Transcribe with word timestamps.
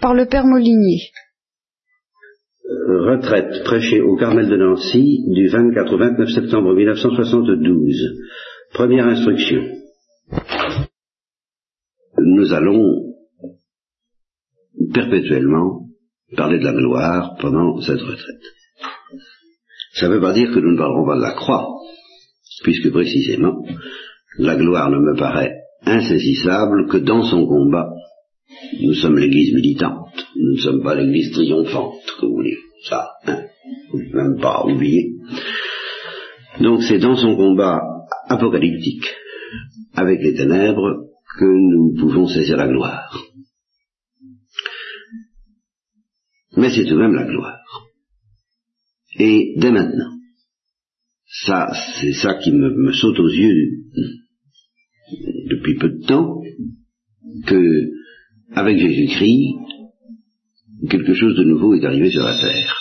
par 0.00 0.14
le 0.14 0.26
père 0.26 0.46
Molinier. 0.46 1.10
Euh, 2.64 3.16
retraite 3.16 3.64
prêchée 3.64 4.00
au 4.00 4.16
Carmel 4.16 4.48
de 4.48 4.56
Nancy 4.56 5.24
du 5.28 5.48
24 5.48 5.92
au 5.92 5.98
29 5.98 6.28
septembre 6.28 6.74
1972. 6.74 8.18
Première 8.72 9.06
instruction. 9.06 9.62
Nous 12.18 12.52
allons 12.52 13.14
perpétuellement 14.94 15.86
parler 16.36 16.58
de 16.58 16.64
la 16.64 16.72
gloire 16.72 17.36
pendant 17.40 17.80
cette 17.80 18.00
retraite. 18.00 18.44
Ça 19.94 20.08
ne 20.08 20.14
veut 20.14 20.20
pas 20.20 20.32
dire 20.32 20.50
que 20.52 20.60
nous 20.60 20.72
ne 20.72 20.78
parlerons 20.78 21.06
pas 21.06 21.16
de 21.16 21.22
la 21.22 21.32
croix, 21.32 21.66
puisque 22.62 22.90
précisément, 22.92 23.64
la 24.38 24.56
gloire 24.56 24.90
ne 24.90 24.98
me 24.98 25.18
paraît 25.18 25.56
insaisissable 25.84 26.88
que 26.88 26.98
dans 26.98 27.22
son 27.24 27.46
combat. 27.46 27.90
Nous 28.82 28.94
sommes 28.94 29.18
l'église 29.18 29.54
militante, 29.54 30.26
nous 30.36 30.52
ne 30.52 30.60
sommes 30.60 30.82
pas 30.82 30.94
l'église 30.94 31.32
triomphante, 31.32 32.02
que 32.18 32.26
vous 32.26 32.34
voulez. 32.34 32.56
Ça, 32.84 33.10
hein, 33.26 33.44
même 34.14 34.38
pas 34.40 34.64
oublier. 34.66 35.14
Donc 36.60 36.82
c'est 36.82 36.98
dans 36.98 37.16
son 37.16 37.36
combat 37.36 37.80
apocalyptique 38.28 39.06
avec 39.94 40.20
les 40.22 40.34
ténèbres 40.34 41.06
que 41.38 41.44
nous 41.44 41.94
pouvons 41.98 42.26
saisir 42.26 42.56
la 42.56 42.68
gloire. 42.68 43.24
Mais 46.56 46.70
c'est 46.70 46.84
tout 46.84 46.94
de 46.94 47.00
même 47.00 47.14
la 47.14 47.26
gloire. 47.26 47.58
Et 49.18 49.54
dès 49.56 49.70
maintenant, 49.70 50.12
ça, 51.26 51.72
c'est 52.00 52.12
ça 52.12 52.34
qui 52.34 52.52
me, 52.52 52.92
saute 52.92 53.18
aux 53.18 53.28
yeux 53.28 53.84
depuis 55.48 55.76
peu 55.78 55.88
de 55.90 56.06
temps, 56.06 56.40
que 57.46 57.90
avec 58.54 58.78
Jésus-Christ, 58.78 59.54
quelque 60.88 61.14
chose 61.14 61.36
de 61.36 61.44
nouveau 61.44 61.74
est 61.74 61.84
arrivé 61.84 62.10
sur 62.10 62.22
la 62.22 62.38
terre. 62.38 62.76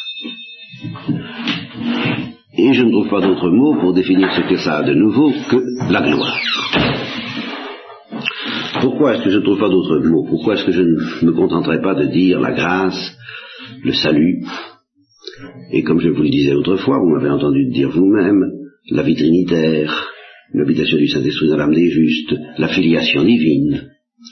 Et 2.57 2.73
je 2.73 2.83
ne 2.83 2.91
trouve 2.91 3.09
pas 3.09 3.21
d'autre 3.21 3.49
mot 3.49 3.79
pour 3.79 3.93
définir 3.93 4.31
ce 4.33 4.41
que 4.49 4.57
ça 4.57 4.79
a 4.79 4.83
de 4.83 4.93
nouveau 4.93 5.31
que 5.49 5.91
la 5.91 6.01
gloire. 6.01 6.39
Pourquoi 8.81 9.15
est-ce 9.15 9.23
que 9.23 9.29
je 9.29 9.37
ne 9.37 9.43
trouve 9.43 9.59
pas 9.59 9.69
d'autre 9.69 9.99
mot? 9.99 10.25
Pourquoi 10.27 10.55
est-ce 10.55 10.65
que 10.65 10.71
je 10.71 10.81
ne 10.81 11.25
me 11.25 11.33
contenterai 11.33 11.81
pas 11.81 11.95
de 11.95 12.05
dire 12.05 12.39
la 12.39 12.53
grâce, 12.53 13.17
le 13.83 13.93
salut, 13.93 14.43
et 15.71 15.83
comme 15.83 15.99
je 15.99 16.09
vous 16.09 16.23
le 16.23 16.29
disais 16.29 16.53
autrefois, 16.53 16.99
vous 16.99 17.09
m'avez 17.09 17.29
entendu 17.29 17.69
dire 17.69 17.89
vous-même, 17.89 18.43
la 18.91 19.03
vie 19.03 19.15
trinitaire, 19.15 20.07
l'habitation 20.53 20.97
du 20.97 21.07
Saint-Esprit 21.07 21.49
dans 21.49 21.57
l'âme 21.57 21.75
des 21.75 21.89
justes, 21.89 22.35
la 22.57 22.67
filiation 22.69 23.23
divine. 23.23 23.89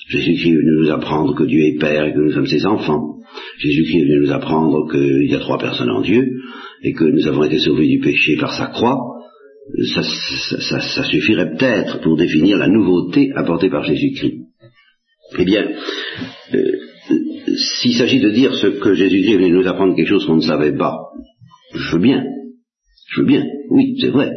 Jésus-Christ 0.10 0.50
est 0.50 0.58
venu 0.58 0.84
nous 0.84 0.92
apprendre 0.92 1.36
que 1.36 1.44
Dieu 1.44 1.62
est 1.62 1.80
Père 1.80 2.06
et 2.06 2.14
que 2.14 2.20
nous 2.20 2.32
sommes 2.32 2.48
ses 2.48 2.66
enfants. 2.66 3.18
Jésus-Christ 3.60 3.98
est 3.98 4.06
venu 4.06 4.26
nous 4.26 4.32
apprendre 4.32 4.90
qu'il 4.92 5.30
y 5.30 5.36
a 5.36 5.40
trois 5.40 5.58
personnes 5.58 5.90
en 5.90 6.02
Dieu 6.02 6.28
et 6.84 6.94
que 6.94 7.06
nous 7.06 7.28
avons 7.28 7.44
été 7.44 7.60
sauvés 7.60 7.88
du 7.88 8.00
péché 8.00 8.38
par 8.38 8.54
sa 8.54 8.68
croix. 8.68 8.98
Ça, 9.94 11.04
suffirait 11.04 11.52
peut-être 11.58 12.02
pour 12.02 12.16
définir 12.16 12.58
la 12.58 12.68
nouveauté 12.68 13.32
apportée 13.36 13.70
par 13.70 13.84
Jésus-Christ. 13.84 14.38
Eh 15.40 15.46
bien, 15.46 15.70
euh, 16.54 16.62
s'il 17.82 17.96
s'agit 17.96 18.22
de 18.22 18.30
dire 18.30 18.54
ce 18.56 18.68
que 18.68 18.94
Jésus-Christ 18.94 19.34
est 19.34 19.38
venu 19.38 19.52
nous 19.52 19.68
apprendre 19.68 19.96
quelque 19.96 20.10
chose 20.10 20.26
qu'on 20.26 20.38
ne 20.38 20.42
savait 20.42 20.76
pas, 20.76 20.98
je 21.74 21.92
veux 21.96 22.02
bien. 22.02 22.24
Je 23.10 23.22
veux 23.22 23.28
bien. 23.28 23.46
Oui, 23.70 23.96
c'est 24.00 24.10
vrai. 24.10 24.32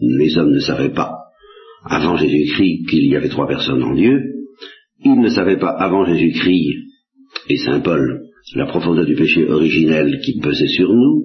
Les 0.00 0.36
hommes 0.38 0.52
ne 0.52 0.60
savaient 0.60 0.92
pas 0.92 1.12
avant 1.84 2.16
Jésus-Christ 2.16 2.88
qu'il 2.88 3.06
y 3.06 3.16
avait 3.16 3.28
trois 3.28 3.48
personnes 3.48 3.82
en 3.82 3.94
Dieu. 3.94 4.31
Ils 5.04 5.20
ne 5.20 5.28
savaient 5.28 5.58
pas 5.58 5.70
avant 5.70 6.04
Jésus-Christ 6.04 6.76
et 7.48 7.56
Saint 7.56 7.80
Paul 7.80 8.22
la 8.54 8.66
profondeur 8.66 9.06
du 9.06 9.14
péché 9.14 9.48
originel 9.48 10.20
qui 10.24 10.38
pesait 10.40 10.68
sur 10.68 10.92
nous. 10.92 11.24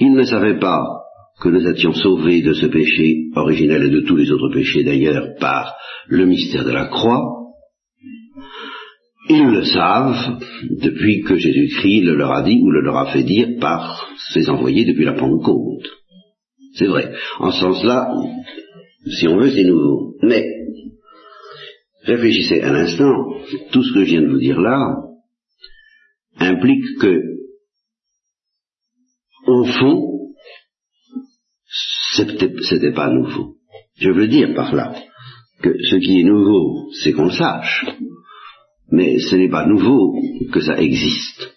Ils 0.00 0.14
ne 0.14 0.24
savaient 0.24 0.58
pas 0.58 0.82
que 1.40 1.48
nous 1.48 1.66
étions 1.68 1.92
sauvés 1.92 2.42
de 2.42 2.52
ce 2.52 2.66
péché 2.66 3.28
originel 3.36 3.84
et 3.84 3.90
de 3.90 4.00
tous 4.00 4.16
les 4.16 4.30
autres 4.32 4.52
péchés 4.52 4.82
d'ailleurs 4.82 5.36
par 5.38 5.74
le 6.08 6.26
mystère 6.26 6.64
de 6.64 6.72
la 6.72 6.86
croix. 6.86 7.22
Ils 9.28 9.50
le 9.50 9.64
savent 9.64 10.40
depuis 10.82 11.20
que 11.20 11.36
Jésus-Christ 11.36 12.02
le 12.02 12.16
leur 12.16 12.32
a 12.32 12.42
dit 12.42 12.58
ou 12.62 12.70
le 12.70 12.80
leur 12.80 12.96
a 12.96 13.12
fait 13.12 13.24
dire 13.24 13.58
par 13.60 14.08
ses 14.32 14.48
envoyés 14.48 14.86
depuis 14.86 15.04
la 15.04 15.12
Pentecôte. 15.12 15.88
C'est 16.74 16.86
vrai. 16.86 17.12
En 17.38 17.50
ce 17.50 17.60
sens-là, 17.60 18.10
si 19.06 19.28
on 19.28 19.36
veut, 19.36 19.50
c'est 19.50 19.64
nouveau. 19.64 20.14
Mais, 20.22 20.44
réfléchissez 22.12 22.62
un 22.62 22.74
instant, 22.74 23.14
tout 23.72 23.82
ce 23.82 23.92
que 23.92 24.04
je 24.04 24.10
viens 24.10 24.22
de 24.22 24.28
vous 24.28 24.38
dire 24.38 24.60
là 24.60 24.96
implique 26.38 26.98
que, 27.00 27.20
au 29.46 29.64
fond, 29.64 30.34
c'était 32.08 32.92
pas 32.92 33.10
nouveau. 33.10 33.56
Je 33.96 34.10
veux 34.10 34.28
dire 34.28 34.54
par 34.54 34.74
là 34.74 34.94
que 35.62 35.70
ce 35.90 35.96
qui 35.96 36.20
est 36.20 36.24
nouveau, 36.24 36.90
c'est 37.02 37.12
qu'on 37.12 37.30
sache 37.30 37.84
mais 38.90 39.18
ce 39.18 39.36
n'est 39.36 39.50
pas 39.50 39.66
nouveau 39.66 40.14
que 40.52 40.60
ça 40.60 40.80
existe. 40.80 41.56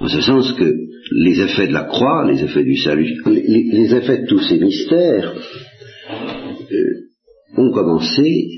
En 0.00 0.08
ce 0.08 0.20
sens 0.20 0.52
que 0.54 0.74
les 1.12 1.40
effets 1.40 1.68
de 1.68 1.72
la 1.72 1.84
croix, 1.84 2.30
les 2.30 2.42
effets 2.42 2.64
du 2.64 2.76
salut, 2.76 3.22
les, 3.26 3.94
effets 3.94 4.22
de 4.22 4.26
tous 4.26 4.40
ces 4.40 4.58
mystères 4.58 5.34
euh, 6.72 7.56
ont 7.56 7.70
commencé 7.72 8.48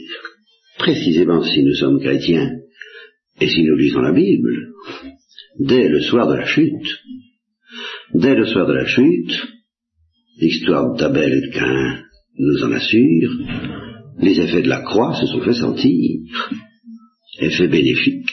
précisément 0.83 1.43
si 1.45 1.63
nous 1.63 1.75
sommes 1.75 2.01
chrétiens 2.01 2.51
et 3.41 3.49
si 3.49 3.63
nous 3.63 3.77
lisons 3.77 4.01
la 4.01 4.13
Bible, 4.13 4.53
dès 5.61 5.89
le 5.89 6.01
soir 6.01 6.29
de 6.29 6.35
la 6.35 6.45
chute. 6.45 6.91
Dès 8.15 8.35
le 8.35 8.47
soir 8.47 8.67
de 8.67 8.75
la 8.75 8.85
chute, 8.87 9.33
l'histoire 10.39 10.95
d'Abel 10.97 11.33
et 11.33 11.47
de 11.47 11.53
Cain 11.53 12.03
nous 12.37 12.65
en 12.65 12.73
assure, 12.73 13.31
les 14.19 14.41
effets 14.41 14.63
de 14.63 14.69
la 14.69 14.83
croix 14.83 15.15
se 15.15 15.27
sont 15.27 15.41
fait 15.41 15.55
sentir 15.55 16.21
effet 17.41 17.69
bénéfique. 17.69 18.31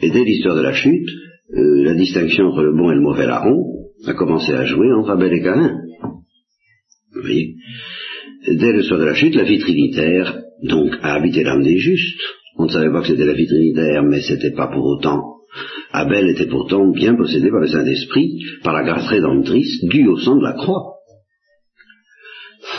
Et 0.00 0.10
dès 0.10 0.24
l'histoire 0.24 0.56
de 0.56 0.62
la 0.62 0.72
chute, 0.72 1.08
euh, 1.50 1.84
la 1.84 1.94
distinction 1.94 2.46
entre 2.46 2.62
le 2.62 2.76
bon 2.76 2.90
et 2.90 2.94
le 2.94 3.00
mauvais 3.00 3.26
larron 3.26 3.90
a 4.06 4.14
commencé 4.14 4.52
à 4.52 4.64
jouer 4.64 4.92
entre 4.92 5.10
Abel 5.10 5.32
et 5.32 5.42
Caïn. 5.42 5.80
Vous 7.12 7.20
voyez? 7.22 7.54
Dès 8.46 8.72
le 8.72 8.82
soir 8.82 9.00
de 9.00 9.04
la 9.04 9.14
chute, 9.14 9.34
la 9.34 9.44
vie 9.44 9.58
trinitaire, 9.58 10.45
donc, 10.62 10.94
a 11.02 11.14
habité 11.14 11.42
l'âme 11.42 11.62
des 11.62 11.78
justes. 11.78 12.20
On 12.58 12.64
ne 12.64 12.70
savait 12.70 12.90
pas 12.90 13.02
que 13.02 13.08
c'était 13.08 13.26
la 13.26 13.34
vie 13.34 13.46
trinitaire, 13.46 14.02
mais 14.02 14.20
c'était 14.22 14.52
pas 14.52 14.68
pour 14.68 14.84
autant. 14.84 15.22
Abel 15.92 16.28
était 16.30 16.46
pourtant 16.46 16.90
bien 16.90 17.14
possédé 17.14 17.50
par 17.50 17.60
le 17.60 17.68
Saint-Esprit, 17.68 18.42
par 18.62 18.74
la 18.74 18.84
grâce 18.84 19.08
rédemptrice 19.08 19.84
due 19.84 20.08
au 20.08 20.18
sang 20.18 20.36
de 20.36 20.44
la 20.44 20.52
croix. 20.52 20.94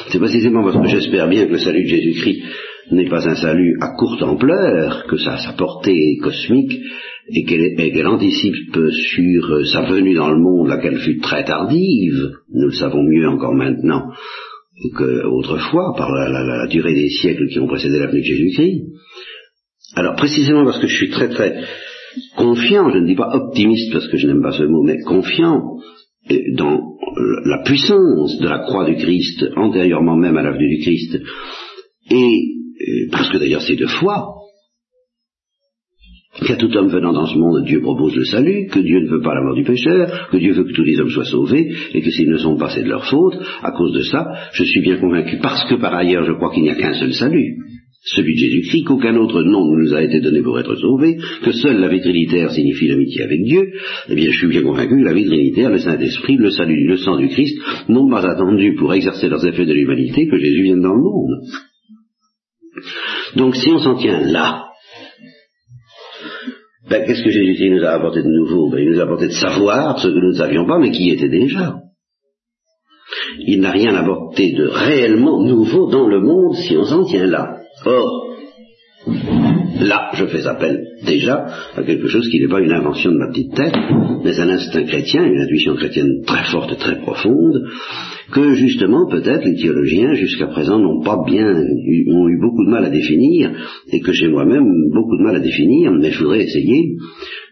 C'est 0.09 0.19
précisément 0.19 0.63
parce 0.63 0.77
que 0.81 0.87
j'espère 0.89 1.27
bien 1.27 1.45
que 1.45 1.53
le 1.53 1.59
salut 1.59 1.83
de 1.83 1.89
Jésus-Christ 1.89 2.41
n'est 2.91 3.09
pas 3.09 3.27
un 3.27 3.35
salut 3.35 3.77
à 3.81 3.89
courte 3.97 4.23
ampleur, 4.23 5.05
que 5.07 5.17
ça 5.17 5.33
a 5.33 5.37
sa 5.37 5.53
portée 5.53 6.17
cosmique, 6.21 6.79
et 7.29 7.43
qu'elle 7.43 8.07
anticipe 8.07 8.77
sur 8.91 9.67
sa 9.67 9.81
venue 9.81 10.13
dans 10.13 10.31
le 10.31 10.39
monde, 10.39 10.69
laquelle 10.69 10.99
fut 10.99 11.19
très 11.19 11.43
tardive, 11.43 12.31
nous 12.53 12.67
le 12.67 12.73
savons 12.73 13.03
mieux 13.03 13.27
encore 13.27 13.53
maintenant 13.53 14.11
qu'autrefois, 14.95 15.93
par 15.97 16.11
la, 16.11 16.67
durée 16.67 16.93
des 16.93 17.09
siècles 17.09 17.47
qui 17.47 17.59
ont 17.59 17.67
précédé 17.67 17.99
la 17.99 18.07
venue 18.07 18.21
de 18.21 18.25
Jésus-Christ. 18.25 18.83
Alors 19.95 20.15
précisément 20.15 20.65
parce 20.65 20.79
que 20.79 20.88
je 20.88 20.95
suis 20.95 21.09
très 21.09 21.29
très 21.29 21.63
confiant, 22.35 22.91
je 22.91 22.99
ne 22.99 23.07
dis 23.07 23.16
pas 23.16 23.29
optimiste 23.33 23.91
parce 23.91 24.07
que 24.07 24.17
je 24.17 24.27
n'aime 24.27 24.41
pas 24.41 24.51
ce 24.51 24.63
mot, 24.63 24.83
mais 24.83 24.99
confiant 24.99 25.77
dans 26.55 26.81
la 27.45 27.63
puissance 27.63 28.37
de 28.39 28.47
la 28.47 28.59
croix 28.59 28.85
du 28.85 28.95
Christ, 28.95 29.45
antérieurement 29.55 30.17
même 30.17 30.37
à 30.37 30.43
la 30.43 30.51
venue 30.51 30.77
du 30.77 30.81
Christ, 30.81 31.19
et 32.11 32.41
parce 33.11 33.29
que 33.29 33.37
d'ailleurs 33.37 33.61
c'est 33.61 33.75
de 33.75 33.87
foi, 33.87 34.36
qu'à 36.45 36.55
tout 36.55 36.75
homme 36.75 36.89
venant 36.89 37.13
dans 37.13 37.25
ce 37.25 37.37
monde, 37.37 37.63
Dieu 37.65 37.81
propose 37.81 38.16
le 38.16 38.25
salut, 38.25 38.67
que 38.67 38.79
Dieu 38.79 39.01
ne 39.01 39.09
veut 39.09 39.22
pas 39.22 39.34
la 39.34 39.41
mort 39.41 39.55
du 39.55 39.63
pécheur, 39.63 40.29
que 40.31 40.37
Dieu 40.37 40.53
veut 40.53 40.66
que 40.66 40.73
tous 40.73 40.84
les 40.84 40.99
hommes 40.99 41.09
soient 41.09 41.25
sauvés, 41.25 41.72
et 41.93 42.01
que 42.01 42.11
s'ils 42.11 42.29
ne 42.29 42.37
sont 42.37 42.57
pas, 42.57 42.69
c'est 42.69 42.84
de 42.84 42.89
leur 42.89 43.05
faute. 43.05 43.35
À 43.63 43.72
cause 43.72 43.93
de 43.93 44.01
ça, 44.01 44.25
je 44.53 44.63
suis 44.63 44.81
bien 44.81 44.97
convaincu, 44.97 45.37
parce 45.41 45.67
que 45.69 45.75
par 45.75 45.93
ailleurs, 45.95 46.25
je 46.25 46.34
crois 46.34 46.51
qu'il 46.53 46.63
n'y 46.63 46.69
a 46.69 46.75
qu'un 46.75 46.93
seul 46.93 47.13
salut, 47.13 47.57
celui 48.03 48.35
de 48.35 48.39
Jésus-Christ, 48.39 48.84
qu'aucun 48.85 49.16
autre 49.17 49.43
nom 49.43 49.66
ne 49.66 49.84
nous 49.84 49.93
a 49.93 50.01
été 50.01 50.22
donné 50.22 50.41
pour 50.41 50.57
être 50.59 50.75
sauvés, 50.75 51.17
que 51.43 51.51
seule 51.51 51.79
la 51.79 51.89
vie 51.89 51.99
trinitaire 51.99 52.51
signifie 52.51 52.87
l'amitié 52.87 53.23
avec 53.23 53.43
Dieu, 53.43 53.73
eh 54.09 54.16
bien 54.16 54.31
je 54.31 54.37
suis 54.37 54.47
bien 54.47 54.63
convaincu 54.63 54.97
que 54.97 55.05
la 55.05 55.13
vie 55.13 55.25
trinitaire, 55.25 55.72
le 55.72 55.79
Saint-Esprit, 55.79 56.37
le 56.37 56.51
salut, 56.51 56.87
le 56.87 56.97
sang 56.97 57.17
du 57.17 57.28
Christ, 57.28 57.59
n'ont 57.90 58.09
pas 58.09 58.25
attendu 58.25 58.75
pour 58.75 58.93
exercer 58.93 59.28
leurs 59.28 59.45
effets 59.45 59.66
de 59.66 59.73
l'humanité 59.73 60.28
que 60.28 60.37
Jésus 60.37 60.63
vienne 60.63 60.81
dans 60.81 60.93
le 60.93 61.01
monde. 61.01 61.31
Donc 63.35 63.55
si 63.55 63.69
on 63.72 63.79
s'en 63.79 63.95
tient 63.95 64.22
là, 64.31 64.66
ben, 66.89 67.05
qu'est-ce 67.05 67.23
que 67.23 67.29
Jésus 67.29 67.69
nous 67.69 67.84
a 67.84 67.91
apporté 67.91 68.22
de 68.22 68.29
nouveau? 68.29 68.69
Ben, 68.69 68.79
Il 68.79 68.91
nous 68.91 68.99
a 68.99 69.03
apporté 69.03 69.28
de 69.28 69.34
savoir 69.34 69.99
ce 69.99 70.07
que 70.07 70.13
nous 70.13 70.31
ne 70.31 70.37
savions 70.37 70.66
pas, 70.66 70.79
mais 70.79 70.91
qui 70.91 71.09
était 71.09 71.29
déjà. 71.29 71.81
Il 73.39 73.61
n'a 73.61 73.72
rien 73.72 73.93
apporté 73.95 74.53
de 74.53 74.67
réellement 74.67 75.41
nouveau 75.43 75.89
dans 75.89 76.07
le 76.07 76.22
monde 76.22 76.55
si 76.55 76.78
on 76.78 76.85
s'en 76.85 77.05
tient 77.05 77.28
là. 77.28 77.57
Or, 77.85 78.28
là, 79.79 80.11
je 80.13 80.25
fais 80.25 80.47
appel 80.47 80.86
déjà 81.05 81.47
à 81.76 81.84
quelque 81.84 82.08
chose 82.08 82.28
qui 82.29 82.40
n'est 82.40 82.47
pas 82.47 82.61
une 82.61 82.72
invention 82.72 83.11
de 83.11 83.17
ma 83.17 83.29
petite 83.29 83.53
tête, 83.53 83.76
mais 84.23 84.40
un 84.40 84.49
instinct 84.49 84.84
chrétien, 84.84 85.26
une 85.26 85.41
intuition 85.41 85.76
chrétienne 85.76 86.23
très 86.26 86.44
forte, 86.46 86.78
très 86.78 86.99
profonde, 86.99 87.64
que 88.32 88.53
justement 88.53 89.08
peut-être 89.09 89.46
les 89.46 89.55
théologiens 89.55 90.14
jusqu'à 90.14 90.47
présent 90.47 90.79
n'ont 90.79 91.03
pas 91.03 91.23
bien, 91.26 91.53
ont 91.53 92.28
eu 92.28 92.40
beaucoup 92.40 92.66
de 92.66 92.72
mal 92.72 92.85
à 92.85 92.90
définir, 92.90 93.52
et 93.91 93.99
que 93.99 94.11
j'ai 94.11 94.28
moi-même 94.28 94.66
beaucoup 94.94 95.17
de 95.17 95.23
mal 95.23 95.35
à 95.35 95.40
définir, 95.40 95.91
mais 95.91 96.11
je 96.11 96.20
voudrais 96.20 96.44
essayer 96.44 96.96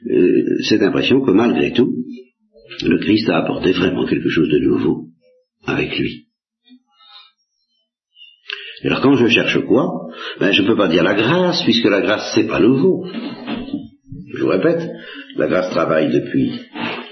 euh, 0.10 0.44
cette 0.68 0.82
impression 0.82 1.22
que 1.22 1.32
malgré 1.32 1.72
tout, 1.72 1.92
le 2.84 2.98
Christ 3.00 3.30
a 3.30 3.38
apporté 3.38 3.72
vraiment 3.72 4.06
quelque 4.06 4.30
chose 4.30 4.50
de 4.50 4.60
nouveau 4.60 5.06
avec 5.66 5.98
lui. 5.98 6.25
Alors 8.84 9.02
quand 9.02 9.16
je 9.16 9.28
cherche 9.28 9.60
quoi 9.66 9.88
ben, 10.40 10.52
Je 10.52 10.62
ne 10.62 10.68
peux 10.68 10.78
pas 10.78 10.88
dire 10.88 11.04
la 11.04 11.16
grâce, 11.16 11.64
puisque 11.64 11.86
la 11.86 12.02
grâce 12.02 12.32
c'est 12.36 12.48
pas 12.48 12.60
nouveau. 12.60 13.06
Je 14.34 14.44
vous 14.44 14.50
répète, 14.50 14.90
la 15.38 15.48
grâce 15.48 15.70
travaille 15.72 16.12
depuis 16.12 16.52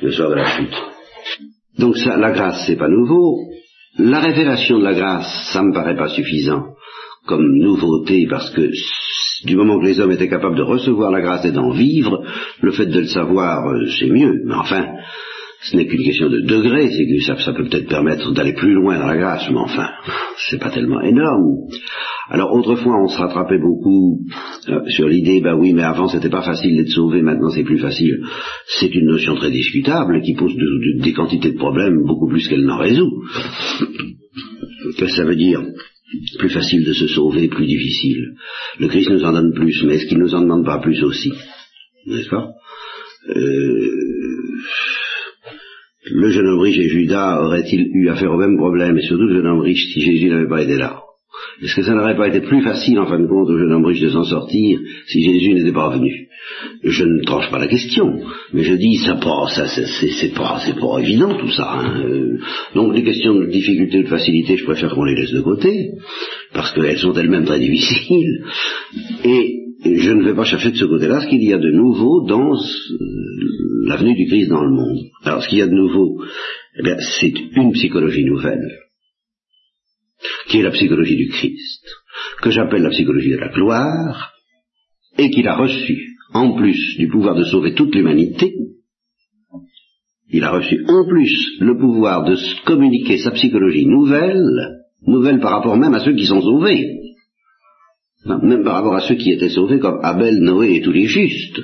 le 0.02 0.12
soir 0.12 0.30
de 0.30 0.36
la 0.36 0.46
chute. 0.46 0.76
Donc 1.80 1.98
ça, 1.98 2.18
la 2.18 2.32
grâce 2.32 2.64
c'est 2.68 2.76
pas 2.76 2.90
nouveau. 2.90 3.40
La 3.98 4.20
révélation 4.20 4.80
de 4.80 4.84
la 4.84 4.94
grâce, 4.94 5.52
ça 5.54 5.62
me 5.62 5.74
paraît 5.74 5.96
pas 5.96 6.10
suffisant 6.10 6.74
comme 7.26 7.58
nouveauté, 7.58 8.28
parce 8.30 8.50
que 8.50 8.70
du 9.46 9.56
moment 9.56 9.80
que 9.80 9.86
les 9.86 10.00
hommes 10.00 10.12
étaient 10.12 10.30
capables 10.30 10.58
de 10.58 10.64
recevoir 10.64 11.12
la 11.12 11.22
grâce 11.22 11.46
et 11.46 11.52
d'en 11.52 11.72
vivre, 11.72 12.24
le 12.62 12.72
fait 12.72 12.86
de 12.86 13.00
le 13.00 13.08
savoir, 13.08 13.68
euh, 13.68 13.86
c'est 14.00 14.10
mieux. 14.10 14.42
Mais 14.46 14.56
enfin, 14.56 14.88
ce 15.64 15.78
n'est 15.78 15.88
qu'une 15.88 16.04
question 16.04 16.30
de 16.30 16.42
degré, 16.42 16.90
c'est 16.90 17.06
que 17.06 17.42
ça, 17.44 17.54
peut 17.54 17.64
peut-être 17.64 17.88
permettre 17.88 18.32
d'aller 18.34 18.54
plus 18.54 18.74
loin 18.74 19.00
dans 19.00 19.08
la 19.08 19.18
grâce, 19.18 19.50
mais 19.50 19.60
enfin, 19.60 19.90
c'est 20.50 20.60
pas 20.60 20.72
tellement 20.72 21.02
énorme. 21.02 21.70
Alors 22.30 22.54
autrefois 22.54 23.02
on 23.02 23.08
se 23.08 23.18
rattrapait 23.18 23.60
beaucoup 23.60 24.20
euh, 24.70 24.80
sur 24.90 25.08
l'idée, 25.08 25.42
ben 25.42 25.56
oui, 25.56 25.74
mais 25.74 25.84
avant 25.84 26.08
c'était 26.08 26.30
pas 26.30 26.42
facile 26.42 26.76
d'être 26.76 26.90
sauvé, 26.90 27.22
maintenant 27.22 27.50
c'est 27.50 27.64
plus 27.64 27.80
facile. 27.80 28.22
C'est 28.68 28.94
une 28.94 29.08
notion 29.08 29.36
très 29.36 29.52
discutable 29.52 30.22
qui 30.22 30.34
pose 30.34 30.54
des 31.00 31.14
quantités 31.14 31.52
de 31.52 31.58
problèmes 31.58 32.04
beaucoup 32.06 32.28
plus 32.28 32.48
qu'elle 32.48 32.66
n'en 32.66 32.78
résout. 32.78 33.12
Qu'est-ce 34.98 34.98
que 34.98 35.08
ça 35.08 35.26
veut 35.26 35.36
dire 35.36 35.62
plus 36.38 36.50
facile 36.50 36.86
de 36.86 36.94
se 36.94 37.08
sauver, 37.08 37.48
plus 37.48 37.66
difficile. 37.66 38.36
Le 38.80 38.88
Christ 38.88 39.10
nous 39.10 39.24
en 39.24 39.34
donne 39.34 39.54
plus, 39.54 39.84
mais 39.84 39.96
est-ce 39.96 40.06
qu'il 40.06 40.20
nous 40.20 40.36
en 40.36 40.42
demande 40.42 40.66
pas 40.66 40.80
plus 40.80 41.04
aussi? 41.04 41.32
N'est-ce 42.06 42.30
pas? 42.30 42.50
Euh, 43.30 44.04
Le 46.06 46.30
jeune 46.30 46.48
homme 46.48 46.60
riche 46.60 46.80
et 46.80 46.90
Judas 46.90 47.42
auraient-ils 47.44 47.90
eu 47.94 48.10
affaire 48.10 48.32
au 48.32 48.38
même 48.38 48.58
problème, 48.58 48.98
et 48.98 49.02
surtout 49.02 49.26
le 49.26 49.36
jeune 49.36 49.48
homme 49.48 49.62
riche 49.62 49.94
si 49.94 50.02
Jésus 50.02 50.30
n'avait 50.30 50.50
pas 50.50 50.62
été 50.62 50.78
là 50.78 51.04
est-ce 51.62 51.76
que 51.76 51.84
ça 51.84 51.94
n'aurait 51.94 52.16
pas 52.16 52.28
été 52.28 52.42
plus 52.42 52.62
facile, 52.62 53.00
en 53.00 53.06
fin 53.06 53.20
de 53.20 53.28
compte, 53.28 53.50
au 53.50 53.58
jeune 53.58 53.72
homme 53.72 53.86
riche 53.86 54.02
de 54.02 54.10
s'en 54.10 54.24
sortir 54.24 54.80
si 55.08 55.24
Jésus 55.24 55.54
n'était 55.54 55.72
pas 55.72 55.90
venu 55.90 56.28
Je 56.84 57.06
ne 57.06 57.24
tranche 57.24 57.50
pas 57.50 57.60
la 57.60 57.68
question, 57.68 58.20
mais 58.54 58.64
je 58.64 58.74
dis, 58.74 58.98
ça 58.98 59.20
ça, 59.50 59.68
c'est 59.68 60.34
pas, 60.34 60.60
pas 60.60 61.00
évident 61.00 61.38
tout 61.38 61.52
ça. 61.52 61.72
Hein. 61.74 62.04
Euh, 62.06 62.38
donc 62.76 62.94
les 62.94 63.04
questions 63.04 63.36
de 63.36 63.46
difficulté 63.46 64.00
ou 64.00 64.04
de 64.04 64.08
facilité, 64.08 64.58
je 64.58 64.66
préfère 64.66 64.94
qu'on 64.94 65.06
les 65.06 65.16
laisse 65.16 65.32
de 65.32 65.42
côté, 65.42 65.92
parce 66.54 66.74
qu'elles 66.74 66.98
sont 66.98 67.14
elles-mêmes 67.14 67.46
très 67.46 67.60
difficiles. 67.60 68.46
Et 69.24 69.63
je 69.84 70.12
ne 70.12 70.24
vais 70.24 70.36
pas 70.36 70.46
chercher 70.46 70.72
de 70.72 70.78
ce 70.78 70.86
côté-là 70.86 71.22
ce 71.22 71.28
qu'il 71.28 71.44
y 71.44 71.54
a 71.54 71.58
de 71.58 71.72
nouveau 71.72 72.26
dans 72.28 72.54
la 73.86 73.98
venue 73.98 74.16
du 74.16 74.26
Christ 74.28 74.50
dans 74.50 74.64
le 74.64 74.72
monde. 74.72 75.00
Alors 75.24 75.44
ce 75.44 75.50
qu'il 75.50 75.60
y 75.60 75.62
a 75.62 75.68
de 75.68 75.74
nouveau, 75.74 76.24
eh 76.80 76.84
bien, 76.84 76.98
c'est 77.20 77.34
une 77.56 77.72
psychologie 77.74 78.26
nouvelle 78.26 78.80
qui 80.48 80.60
est 80.60 80.64
la 80.64 80.72
psychologie 80.72 81.18
du 81.18 81.30
Christ, 81.30 81.86
que 82.42 82.50
j'appelle 82.50 82.82
la 82.82 82.90
psychologie 82.90 83.32
de 83.32 83.38
la 83.38 83.50
gloire, 83.50 84.32
et 85.18 85.30
qu'il 85.30 85.48
a 85.48 85.56
reçu, 85.56 86.16
en 86.34 86.56
plus 86.56 86.98
du 86.98 87.08
pouvoir 87.08 87.36
de 87.36 87.44
sauver 87.44 87.74
toute 87.74 87.94
l'humanité, 87.94 88.54
il 90.30 90.44
a 90.44 90.52
reçu 90.52 90.84
en 90.88 91.06
plus 91.08 91.60
le 91.60 91.78
pouvoir 91.78 92.24
de 92.24 92.36
communiquer 92.66 93.18
sa 93.18 93.32
psychologie 93.32 93.86
nouvelle, 93.86 94.82
nouvelle 95.06 95.40
par 95.40 95.52
rapport 95.52 95.78
même 95.78 95.94
à 95.94 96.00
ceux 96.00 96.16
qui 96.16 96.26
sont 96.26 96.42
sauvés, 96.42 97.03
même 98.26 98.64
par 98.64 98.76
rapport 98.76 98.96
à 98.96 99.02
ceux 99.02 99.16
qui 99.16 99.32
étaient 99.32 99.50
sauvés 99.50 99.80
comme 99.80 100.00
Abel, 100.02 100.40
Noé 100.40 100.76
et 100.76 100.82
tous 100.82 100.92
les 100.92 101.06
justes. 101.06 101.62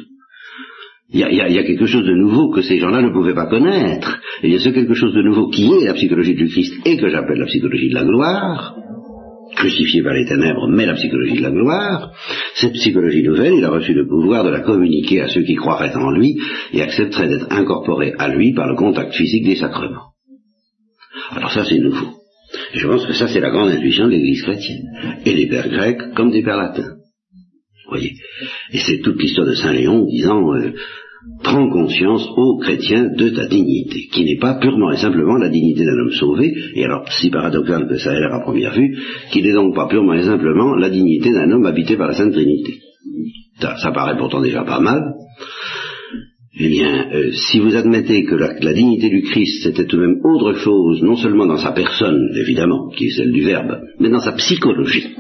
Il 1.12 1.20
y, 1.20 1.24
a, 1.24 1.64
quelque 1.64 1.88
chose 1.88 2.06
de 2.06 2.14
nouveau 2.14 2.52
que 2.52 2.62
ces 2.62 2.78
gens-là 2.78 3.02
ne 3.02 3.12
pouvaient 3.12 3.34
pas 3.34 3.48
connaître. 3.48 4.20
il 4.44 4.52
y 4.52 4.56
a 4.56 4.60
ce 4.60 4.70
quelque 4.70 4.94
chose 4.94 5.14
de 5.16 5.24
nouveau 5.24 5.50
qui 5.50 5.66
est 5.66 5.88
la 5.88 5.96
psychologie 5.96 6.36
du 6.36 6.48
Christ 6.48 6.86
et 6.86 6.98
que 6.98 7.10
j'appelle 7.10 7.40
la 7.40 7.48
psychologie 7.48 7.90
de 7.90 7.96
la 7.96 8.04
gloire, 8.04 8.76
crucifiée 9.56 10.04
par 10.04 10.14
les 10.14 10.28
ténèbres, 10.28 10.68
mais 10.70 10.86
la 10.86 10.94
psychologie 10.94 11.38
de 11.38 11.42
la 11.42 11.50
gloire. 11.50 12.12
Cette 12.54 12.74
psychologie 12.74 13.24
nouvelle, 13.24 13.56
il 13.56 13.66
a 13.66 13.72
reçu 13.72 13.94
le 13.94 14.08
pouvoir 14.08 14.44
de 14.44 14.52
la 14.52 14.60
communiquer 14.60 15.22
à 15.22 15.30
ceux 15.30 15.42
qui 15.42 15.56
croiraient 15.56 15.96
en 15.96 16.12
lui 16.12 16.38
et 16.74 16.82
accepteraient 16.84 17.28
d'être 17.28 17.52
incorporés 17.52 18.14
à 18.20 18.28
lui 18.28 18.54
par 18.54 18.68
le 18.68 18.76
contact 18.76 19.16
physique 19.16 19.46
des 19.46 19.56
sacrements. 19.56 20.14
Alors 21.32 21.52
ça, 21.52 21.66
c'est 21.66 21.80
nouveau. 21.80 22.19
Je 22.74 22.88
pense 22.88 23.06
que 23.06 23.14
ça, 23.14 23.28
c'est 23.28 23.40
la 23.40 23.52
grande 23.52 23.72
intuition 23.72 24.06
de 24.06 24.12
l'Église 24.12 24.44
chrétienne. 24.44 24.84
Et 25.26 25.34
des 25.34 25.48
pères 25.48 25.70
grecs 25.70 26.14
comme 26.16 26.32
des 26.32 26.44
pères 26.44 26.58
latins 26.58 27.00
voyez. 27.90 28.14
Et 28.72 28.78
c'est 28.80 29.00
toute 29.00 29.22
l'histoire 29.22 29.48
de 29.48 29.56
Saint 29.56 29.74
Léon 29.74 30.06
disant 30.06 30.54
euh, 30.54 30.74
prends 31.44 31.70
conscience, 31.70 32.28
ô 32.36 32.58
chrétien, 32.60 33.10
de 33.16 33.30
ta 33.30 33.48
dignité, 33.48 34.08
qui 34.12 34.24
n'est 34.24 34.40
pas 34.40 34.56
purement 34.56 34.92
et 34.92 34.98
simplement 34.98 35.38
la 35.38 35.50
dignité 35.50 35.84
d'un 35.84 35.98
homme 35.98 36.12
sauvé, 36.12 36.54
et 36.76 36.86
alors 36.86 37.06
si 37.12 37.30
paradoxal 37.30 37.88
que 37.88 37.98
ça 37.98 38.12
a 38.12 38.20
l'air 38.20 38.34
à 38.34 38.42
première 38.42 38.74
vue, 38.74 38.98
qui 39.32 39.42
n'est 39.42 39.54
donc 39.54 39.76
pas 39.76 39.88
purement 39.88 40.14
et 40.14 40.24
simplement 40.24 40.76
la 40.76 40.90
dignité 40.90 41.32
d'un 41.32 41.50
homme 41.52 41.66
habité 41.66 41.98
par 41.98 42.08
la 42.08 42.14
Sainte 42.14 42.34
Trinité. 42.34 42.76
Ça, 43.60 43.92
paraît 43.92 44.18
pourtant 44.18 44.42
déjà 44.42 44.64
pas 44.64 44.80
mal. 44.80 45.02
Eh 46.62 46.68
bien, 46.68 47.10
euh, 47.14 47.32
si 47.32 47.62
vous 47.62 47.74
admettez 47.74 48.26
que 48.26 48.36
la, 48.36 48.74
dignité 48.74 49.10
du 49.10 49.22
Christ 49.22 49.64
c'était 49.64 49.86
tout 49.86 49.96
de 49.96 50.06
même 50.06 50.20
autre 50.26 50.56
chose, 50.56 51.02
non 51.02 51.16
seulement 51.16 51.46
dans 51.46 51.58
sa 51.58 51.72
personne, 51.72 52.30
évidemment, 52.36 52.90
qui 52.90 53.06
est 53.06 53.12
celle 53.16 53.32
du 53.32 53.44
Verbe, 53.44 53.82
mais 53.98 54.10
dans 54.10 54.20
sa 54.20 54.34
psychologie, 54.34 55.16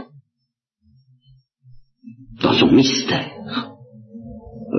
dans 2.41 2.53
son 2.53 2.69
mystère. 2.73 3.31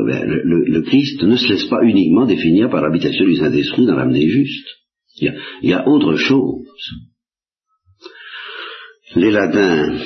Ben, 0.06 0.24
le, 0.26 0.82
Christ 0.82 1.22
ne 1.22 1.36
se 1.36 1.48
laisse 1.48 1.64
pas 1.64 1.82
uniquement 1.82 2.26
définir 2.26 2.68
par 2.68 2.82
l'habitation 2.82 3.24
du 3.24 3.36
Saint-Esprit 3.36 3.86
dans 3.86 3.96
l'âme 3.96 4.12
des. 4.12 4.28
Il 5.16 5.34
y, 5.62 5.72
a, 5.72 5.88
autre 5.88 6.16
chose. 6.16 6.66
Les 9.16 9.30
latins 9.30 9.98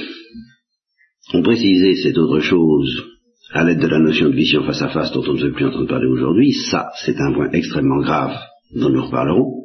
ont 1.33 1.43
précisé 1.43 1.97
cette 1.97 2.17
autre 2.17 2.41
chose 2.41 3.14
à 3.55 3.63
l'aide 3.63 3.79
de 3.79 3.87
la 3.87 4.01
notion 4.01 4.29
de 4.31 4.35
vision 4.35 4.65
face 4.65 4.83
à 4.83 4.89
face 4.89 5.13
dont 5.13 5.23
on 5.29 5.35
ne 5.35 5.43
veut 5.43 5.53
plus 5.53 5.67
entendre 5.67 5.87
parler 5.87 6.09
aujourd'hui. 6.09 6.53
Ça, 6.71 6.89
c'est 7.05 7.19
un 7.21 7.33
point 7.33 7.51
extrêmement 7.53 8.01
grave 8.01 8.37
dont 8.75 8.91
nous 8.91 9.05
reparlerons. 9.05 9.63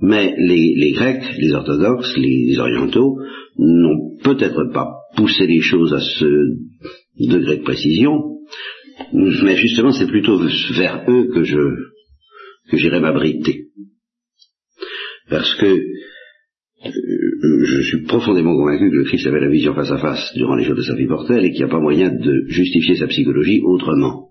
Mais 0.00 0.34
les, 0.38 0.92
Grecs, 0.92 1.36
les 1.36 1.52
orthodoxes, 1.52 2.16
les 2.16 2.58
orientaux 2.58 3.18
n'ont 3.58 4.16
peut-être 4.24 4.72
pas 4.72 4.88
poussé 5.16 5.46
les 5.46 5.60
choses 5.60 5.92
à 5.92 6.00
ce 6.00 6.24
degré 7.20 7.58
de 7.58 7.62
précision, 7.62 8.22
mais 9.12 9.56
justement 9.56 9.92
c'est 9.92 10.06
plutôt 10.06 10.38
vers 10.38 11.04
eux 11.08 11.28
que 11.34 11.44
je 11.44 11.58
que 12.70 12.76
j'irai 12.76 13.00
m'abriter. 13.00 13.64
Parce 15.28 15.54
que 15.56 15.78
je 16.84 17.82
suis 17.82 18.02
profondément 18.04 18.54
convaincu 18.54 18.90
que 18.90 18.96
le 18.96 19.04
Christ 19.04 19.26
avait 19.26 19.40
la 19.40 19.50
vision 19.50 19.74
face 19.74 19.90
à 19.90 19.98
face 19.98 20.32
durant 20.34 20.54
les 20.54 20.64
jours 20.64 20.76
de 20.76 20.82
sa 20.82 20.94
vie 20.94 21.06
mortelle 21.06 21.44
et 21.44 21.50
qu'il 21.50 21.64
n'y 21.64 21.70
a 21.70 21.74
pas 21.74 21.80
moyen 21.80 22.10
de 22.10 22.44
justifier 22.48 22.96
sa 22.96 23.06
psychologie 23.08 23.60
autrement. 23.64 24.30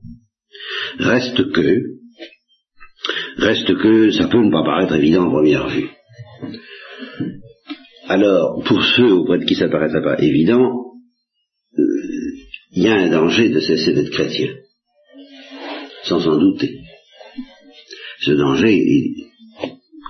Reste 1.00 1.51
que, 1.51 1.82
reste 3.38 3.77
que 3.77 4.12
ça 4.12 4.27
peut 4.27 4.44
ne 4.44 4.51
pas 4.51 4.63
paraître 4.63 4.96
évident 4.96 5.25
en 5.25 5.32
première 5.32 5.68
vue. 5.68 5.89
Alors, 8.08 8.63
pour 8.63 8.82
ceux 8.82 9.12
auprès 9.12 9.39
de 9.39 9.46
qui 9.46 9.56
ça 9.56 9.68
paraîtrait 9.68 10.01
pas 10.01 10.22
évident, 10.22 10.86
il 12.72 12.84
y 12.84 12.88
a 12.88 12.96
un 12.96 13.10
danger 13.10 13.50
de 13.50 13.60
cesser 13.60 13.94
d'être 13.94 14.12
chrétien, 14.12 14.54
sans 16.04 16.25
en 16.27 16.39
douter. 16.39 16.80
Ce 18.22 18.32
danger 18.32 18.82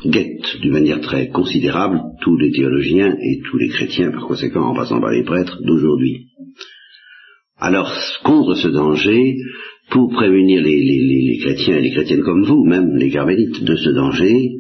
guette 0.06 0.37
d'une 0.62 0.74
manière 0.74 1.02
très 1.02 1.30
considérable 1.30 2.00
tous 2.22 2.38
les 2.38 2.52
théologiens 2.52 3.16
et 3.20 3.42
tous 3.50 3.58
les 3.58 3.70
chrétiens, 3.70 4.12
par 4.12 4.28
conséquent 4.28 4.62
en 4.62 4.76
passant 4.76 5.00
par 5.00 5.12
les 5.12 5.24
prêtres 5.24 5.60
d'aujourd'hui. 5.64 6.28
Alors, 7.60 7.92
contre 8.24 8.56
ce 8.56 8.68
danger, 8.68 9.36
pour 9.90 10.12
prévenir 10.12 10.62
les, 10.62 11.40
chrétiens 11.42 11.78
et 11.78 11.82
les 11.82 11.92
chrétiennes 11.92 12.24
comme 12.24 12.44
vous, 12.44 12.64
même 12.66 12.96
les 12.98 13.10
carmélites, 13.10 13.64
de 13.64 13.76
ce 13.76 13.90
danger, 13.90 14.52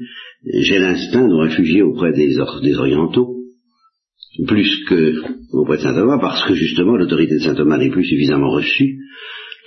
j'ai 0.53 0.79
l'instinct 0.79 1.27
de 1.27 1.35
réfugier 1.35 1.81
auprès 1.81 2.13
des 2.13 2.37
orientaux, 2.77 3.37
plus 4.47 4.83
que 4.87 5.21
auprès 5.51 5.77
de 5.77 5.81
saint 5.81 5.93
Thomas, 5.93 6.19
parce 6.19 6.45
que 6.47 6.53
justement 6.53 6.95
l'autorité 6.95 7.35
de 7.35 7.43
saint 7.43 7.55
Thomas 7.55 7.77
n'est 7.77 7.89
plus 7.89 8.05
suffisamment 8.05 8.51
reçue 8.51 8.97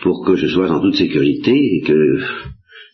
pour 0.03 0.25
que 0.25 0.37
je 0.37 0.47
sois 0.47 0.71
en 0.71 0.81
toute 0.81 0.97
sécurité 0.97 1.53
et 1.53 1.81
que 1.83 2.21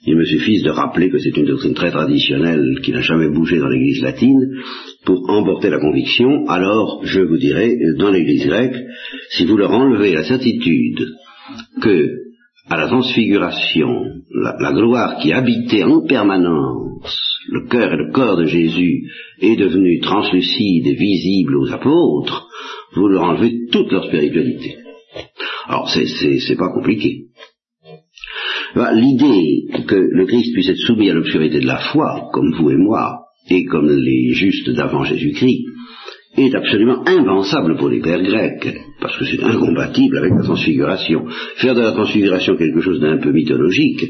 il 0.05 0.17
me 0.17 0.25
suffise 0.25 0.63
de 0.63 0.71
rappeler 0.71 1.11
que 1.11 1.19
c'est 1.19 1.37
une 1.37 1.47
doctrine 1.47 1.75
très 1.75 1.91
traditionnelle 1.91 2.81
qui 2.83 2.93
n'a 2.93 3.01
jamais 3.01 3.29
bougé 3.29 3.59
dans 3.59 3.69
l'Église 3.69 4.03
latine 4.03 4.61
pour 5.05 5.29
emporter 5.31 5.71
la 5.71 5.81
conviction, 5.81 6.47
alors 6.49 7.01
je 7.05 7.21
vous 7.21 7.39
dirais, 7.39 7.77
dans 7.99 8.11
l'Église 8.11 8.47
grecque, 8.47 8.77
si 9.31 9.47
vous 9.47 9.57
leur 9.57 9.73
enlevez 9.73 10.13
la 10.13 10.25
certitude 10.25 11.07
que 11.83 12.27
à 12.69 12.77
la 12.77 12.89
transfiguration, 12.89 13.89
la, 14.31 14.73
gloire 14.73 15.19
qui 15.21 15.33
habitait 15.33 15.85
en 15.85 16.05
permanence 16.05 17.23
le 17.49 17.69
cœur 17.69 17.93
et 17.93 17.97
le 17.97 18.11
corps 18.13 18.37
de 18.37 18.45
Jésus 18.45 19.09
est 19.41 19.57
devenue 19.57 20.01
translucide 20.01 20.87
et 20.87 20.95
visible 20.95 21.57
aux 21.57 21.73
apôtres, 21.73 22.49
vous 22.97 23.07
leur 23.07 23.23
enlevez 23.23 23.67
toute 23.71 23.93
leur 23.93 24.07
spiritualité. 24.07 24.79
Alors 25.69 25.89
c'est 25.89 26.57
pas 26.57 26.73
compliqué. 26.73 27.27
L'idée 28.75 29.67
que 29.87 29.95
le 29.95 30.27
Christ 30.27 30.53
puisse 30.53 30.69
être 30.69 30.79
soumis 30.79 31.11
à 31.11 31.15
l'obscurité 31.15 31.61
de 31.61 31.67
la 31.67 31.79
foi, 31.79 32.29
comme 32.33 32.53
vous 32.59 32.71
et 32.71 32.77
moi, 32.77 33.27
et 33.49 33.65
comme 33.65 33.89
les 33.89 34.33
justes 34.33 34.71
d'avant 34.71 35.05
Jésus-Christ, 35.05 35.65
est 36.37 36.55
absolument 36.55 37.03
impensable 37.07 37.77
pour 37.77 37.89
les 37.89 38.01
pères 38.01 38.23
grecs, 38.23 38.77
parce 39.01 39.17
que 39.17 39.25
c'est 39.25 39.43
incompatible 39.43 40.19
avec 40.19 40.33
la 40.37 40.43
transfiguration. 40.43 41.25
Faire 41.57 41.75
de 41.75 41.81
la 41.81 41.93
transfiguration 41.93 42.57
quelque 42.57 42.81
chose 42.81 43.01
d'un 43.01 43.19
peu 43.19 43.33
mythologique, 43.33 44.05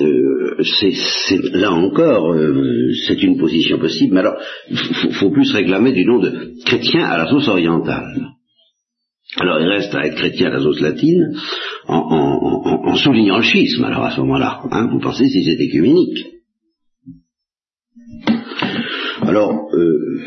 euh, 0.00 0.62
c'est 0.62 1.42
là 1.54 1.72
encore, 1.72 2.32
euh, 2.32 2.92
c'est 3.06 3.22
une 3.22 3.38
position 3.38 3.78
possible, 3.78 4.14
mais 4.14 4.20
alors, 4.20 4.36
il 4.70 5.14
faut 5.14 5.30
plus 5.30 5.50
réclamer 5.52 5.92
du 5.92 6.04
nom 6.04 6.20
de 6.20 6.52
chrétien 6.64 7.04
à 7.04 7.18
la 7.18 7.26
sauce 7.26 7.48
orientale. 7.48 8.37
Alors 9.40 9.60
il 9.60 9.68
reste 9.68 9.94
à 9.94 10.06
être 10.06 10.16
chrétien 10.16 10.48
à 10.48 10.54
la 10.54 10.60
sauce 10.60 10.80
latine 10.80 11.32
en, 11.86 12.94
soulignant 12.96 13.38
le 13.38 13.42
schisme, 13.42 13.84
alors 13.84 14.04
à 14.04 14.10
ce 14.10 14.20
moment-là. 14.20 14.60
Hein, 14.70 14.88
vous 14.90 14.98
pensez 14.98 15.28
si 15.28 15.44
c'est 15.44 15.62
écuménique. 15.62 16.26
Alors, 19.22 19.68
euh, 19.74 20.20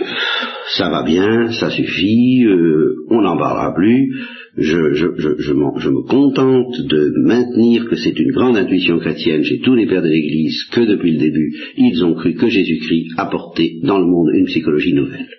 ça 0.77 0.89
va 0.89 1.03
bien, 1.03 1.51
ça 1.51 1.69
suffit, 1.69 2.45
euh, 2.45 2.95
on 3.09 3.21
n'en 3.21 3.37
parlera 3.37 3.73
plus, 3.73 4.13
je, 4.57 4.93
je, 4.93 5.07
je, 5.17 5.29
je, 5.39 5.53
me 5.89 6.07
contente 6.07 6.75
de 6.87 7.13
maintenir 7.23 7.87
que 7.89 7.95
c'est 7.95 8.17
une 8.17 8.31
grande 8.31 8.57
intuition 8.57 8.99
chrétienne 8.99 9.43
chez 9.43 9.59
tous 9.59 9.75
les 9.75 9.87
pères 9.87 10.01
de 10.01 10.09
l'Église 10.09 10.63
que 10.71 10.81
depuis 10.81 11.13
le 11.13 11.19
début, 11.19 11.53
ils 11.77 12.03
ont 12.03 12.13
cru 12.13 12.35
que 12.35 12.47
Jésus-Christ 12.47 13.13
apportait 13.17 13.79
dans 13.83 13.99
le 13.99 14.05
monde 14.05 14.29
une 14.33 14.45
psychologie 14.45 14.93
nouvelle. 14.93 15.29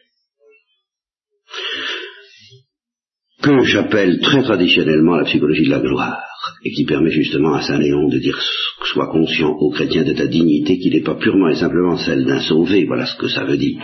Que 3.42 3.64
j'appelle 3.64 4.20
très 4.20 4.42
traditionnellement 4.42 5.16
la 5.16 5.24
psychologie 5.24 5.64
de 5.64 5.70
la 5.70 5.80
gloire, 5.80 6.22
et 6.64 6.72
qui 6.72 6.84
permet 6.84 7.10
justement 7.10 7.54
à 7.54 7.62
Saint 7.62 7.78
Léon 7.78 8.08
de 8.08 8.18
dire 8.18 8.40
sois 8.84 9.08
conscient 9.08 9.50
aux 9.50 9.70
chrétiens 9.70 10.04
de 10.04 10.12
ta 10.12 10.26
dignité 10.26 10.78
qui 10.78 10.90
n'est 10.90 11.02
pas 11.02 11.16
purement 11.16 11.48
et 11.48 11.56
simplement 11.56 11.96
celle 11.96 12.24
d'un 12.24 12.40
sauvé, 12.40 12.84
voilà 12.86 13.06
ce 13.06 13.16
que 13.16 13.28
ça 13.28 13.44
veut 13.44 13.56
dire. 13.56 13.82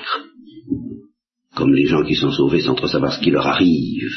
Comme 1.55 1.75
les 1.75 1.87
gens 1.87 2.05
qui 2.05 2.15
sont 2.15 2.31
sauvés 2.31 2.61
sans 2.61 2.75
trop 2.75 2.87
savoir 2.87 3.13
ce 3.13 3.21
qui 3.21 3.31
leur 3.31 3.47
arrive, 3.47 4.13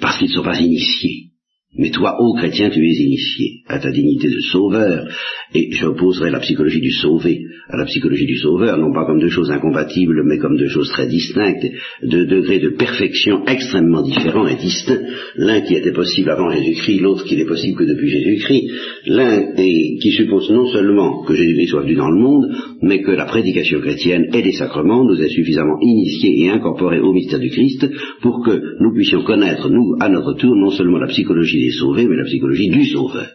parce 0.00 0.18
qu'ils 0.18 0.28
ne 0.28 0.34
sont 0.34 0.44
pas 0.44 0.60
initiés. 0.60 1.27
Mais 1.76 1.90
toi, 1.90 2.16
ô 2.18 2.34
chrétien, 2.34 2.70
tu 2.70 2.80
es 2.80 3.02
initié 3.02 3.60
à 3.68 3.78
ta 3.78 3.90
dignité 3.90 4.28
de 4.28 4.40
sauveur, 4.40 5.06
et 5.54 5.70
j'opposerai 5.72 6.30
la 6.30 6.40
psychologie 6.40 6.80
du 6.80 6.90
sauvé 6.90 7.40
à 7.68 7.76
la 7.76 7.84
psychologie 7.84 8.26
du 8.26 8.38
sauveur, 8.38 8.78
non 8.78 8.92
pas 8.92 9.04
comme 9.04 9.20
deux 9.20 9.28
choses 9.28 9.50
incompatibles, 9.50 10.22
mais 10.24 10.38
comme 10.38 10.56
deux 10.56 10.68
choses 10.68 10.88
très 10.90 11.06
distinctes, 11.06 11.66
de 12.02 12.24
degrés 12.24 12.60
de 12.60 12.70
perfection 12.70 13.44
extrêmement 13.46 14.02
différents 14.02 14.46
et 14.46 14.56
distincts. 14.56 15.02
L'un 15.36 15.60
qui 15.60 15.74
était 15.74 15.92
possible 15.92 16.30
avant 16.30 16.50
Jésus-Christ, 16.50 17.00
l'autre 17.00 17.24
qui 17.24 17.36
n'est 17.36 17.44
possible 17.44 17.76
que 17.76 17.84
depuis 17.84 18.08
Jésus-Christ. 18.08 18.70
L'un 19.06 19.52
qui 19.54 20.12
suppose 20.12 20.50
non 20.50 20.66
seulement 20.68 21.24
que 21.24 21.34
Jésus-Christ 21.34 21.68
soit 21.68 21.82
venu 21.82 21.96
dans 21.96 22.10
le 22.10 22.20
monde, 22.20 22.46
mais 22.80 23.02
que 23.02 23.10
la 23.10 23.26
prédication 23.26 23.80
chrétienne 23.80 24.30
et 24.32 24.42
les 24.42 24.52
sacrements 24.52 25.04
nous 25.04 25.20
aient 25.20 25.28
suffisamment 25.28 25.78
initiés 25.82 26.44
et 26.44 26.48
incorporés 26.48 27.00
au 27.00 27.12
mystère 27.12 27.40
du 27.40 27.50
Christ 27.50 27.86
pour 28.22 28.42
que 28.44 28.62
nous 28.80 28.94
puissions 28.94 29.22
connaître, 29.24 29.68
nous, 29.68 29.96
à 30.00 30.08
notre 30.08 30.34
tour, 30.34 30.56
non 30.56 30.70
seulement 30.70 30.98
la 30.98 31.08
psychologie 31.08 31.57
des 31.58 31.72
sauvés, 31.72 32.06
mais 32.06 32.16
la 32.16 32.24
psychologie 32.24 32.70
du 32.70 32.86
sauveur 32.86 33.28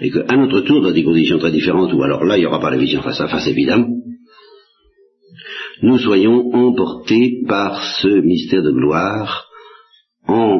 et 0.00 0.10
qu'à 0.10 0.36
notre 0.36 0.60
tour, 0.60 0.82
dans 0.82 0.92
des 0.92 1.04
conditions 1.04 1.38
très 1.38 1.52
différentes, 1.52 1.92
ou 1.92 2.02
alors 2.02 2.24
là, 2.24 2.36
il 2.36 2.40
n'y 2.40 2.46
aura 2.46 2.60
pas 2.60 2.70
la 2.70 2.78
vision 2.78 3.02
face 3.02 3.20
à 3.20 3.28
face, 3.28 3.46
évidemment, 3.46 3.88
nous 5.82 5.98
soyons 5.98 6.54
emportés 6.54 7.42
par 7.46 7.82
ce 8.00 8.08
mystère 8.08 8.62
de 8.62 8.72
gloire 8.72 9.46
en 10.26 10.58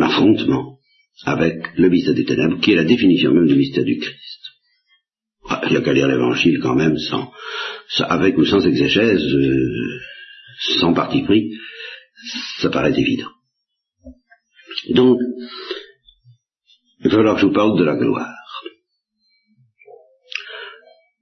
affrontement 0.00 0.78
avec 1.24 1.76
le 1.76 1.88
mystère 1.90 2.14
des 2.14 2.24
ténèbres, 2.24 2.60
qui 2.60 2.72
est 2.72 2.76
la 2.76 2.84
définition 2.84 3.32
même 3.32 3.46
du 3.46 3.56
mystère 3.56 3.84
du 3.84 3.98
Christ. 3.98 4.40
Ah, 5.48 5.62
il 5.66 5.70
n'y 5.72 5.76
a 5.76 5.80
qu'à 5.80 5.92
lire 5.92 6.08
l'évangile 6.08 6.60
quand 6.62 6.74
même, 6.74 6.96
sans, 6.98 7.30
avec 8.04 8.38
ou 8.38 8.44
sans 8.44 8.64
exégèse, 8.66 9.24
euh, 9.34 9.98
sans 10.78 10.92
parti 10.92 11.22
pris, 11.22 11.50
ça 12.60 12.70
paraît 12.70 12.98
évident. 12.98 13.30
Donc, 14.90 15.18
il 17.02 17.10
va 17.10 17.16
falloir 17.16 17.34
que 17.36 17.40
je 17.42 17.46
vous 17.46 17.52
parle 17.52 17.78
de 17.78 17.84
la 17.84 17.96
gloire 17.96 18.40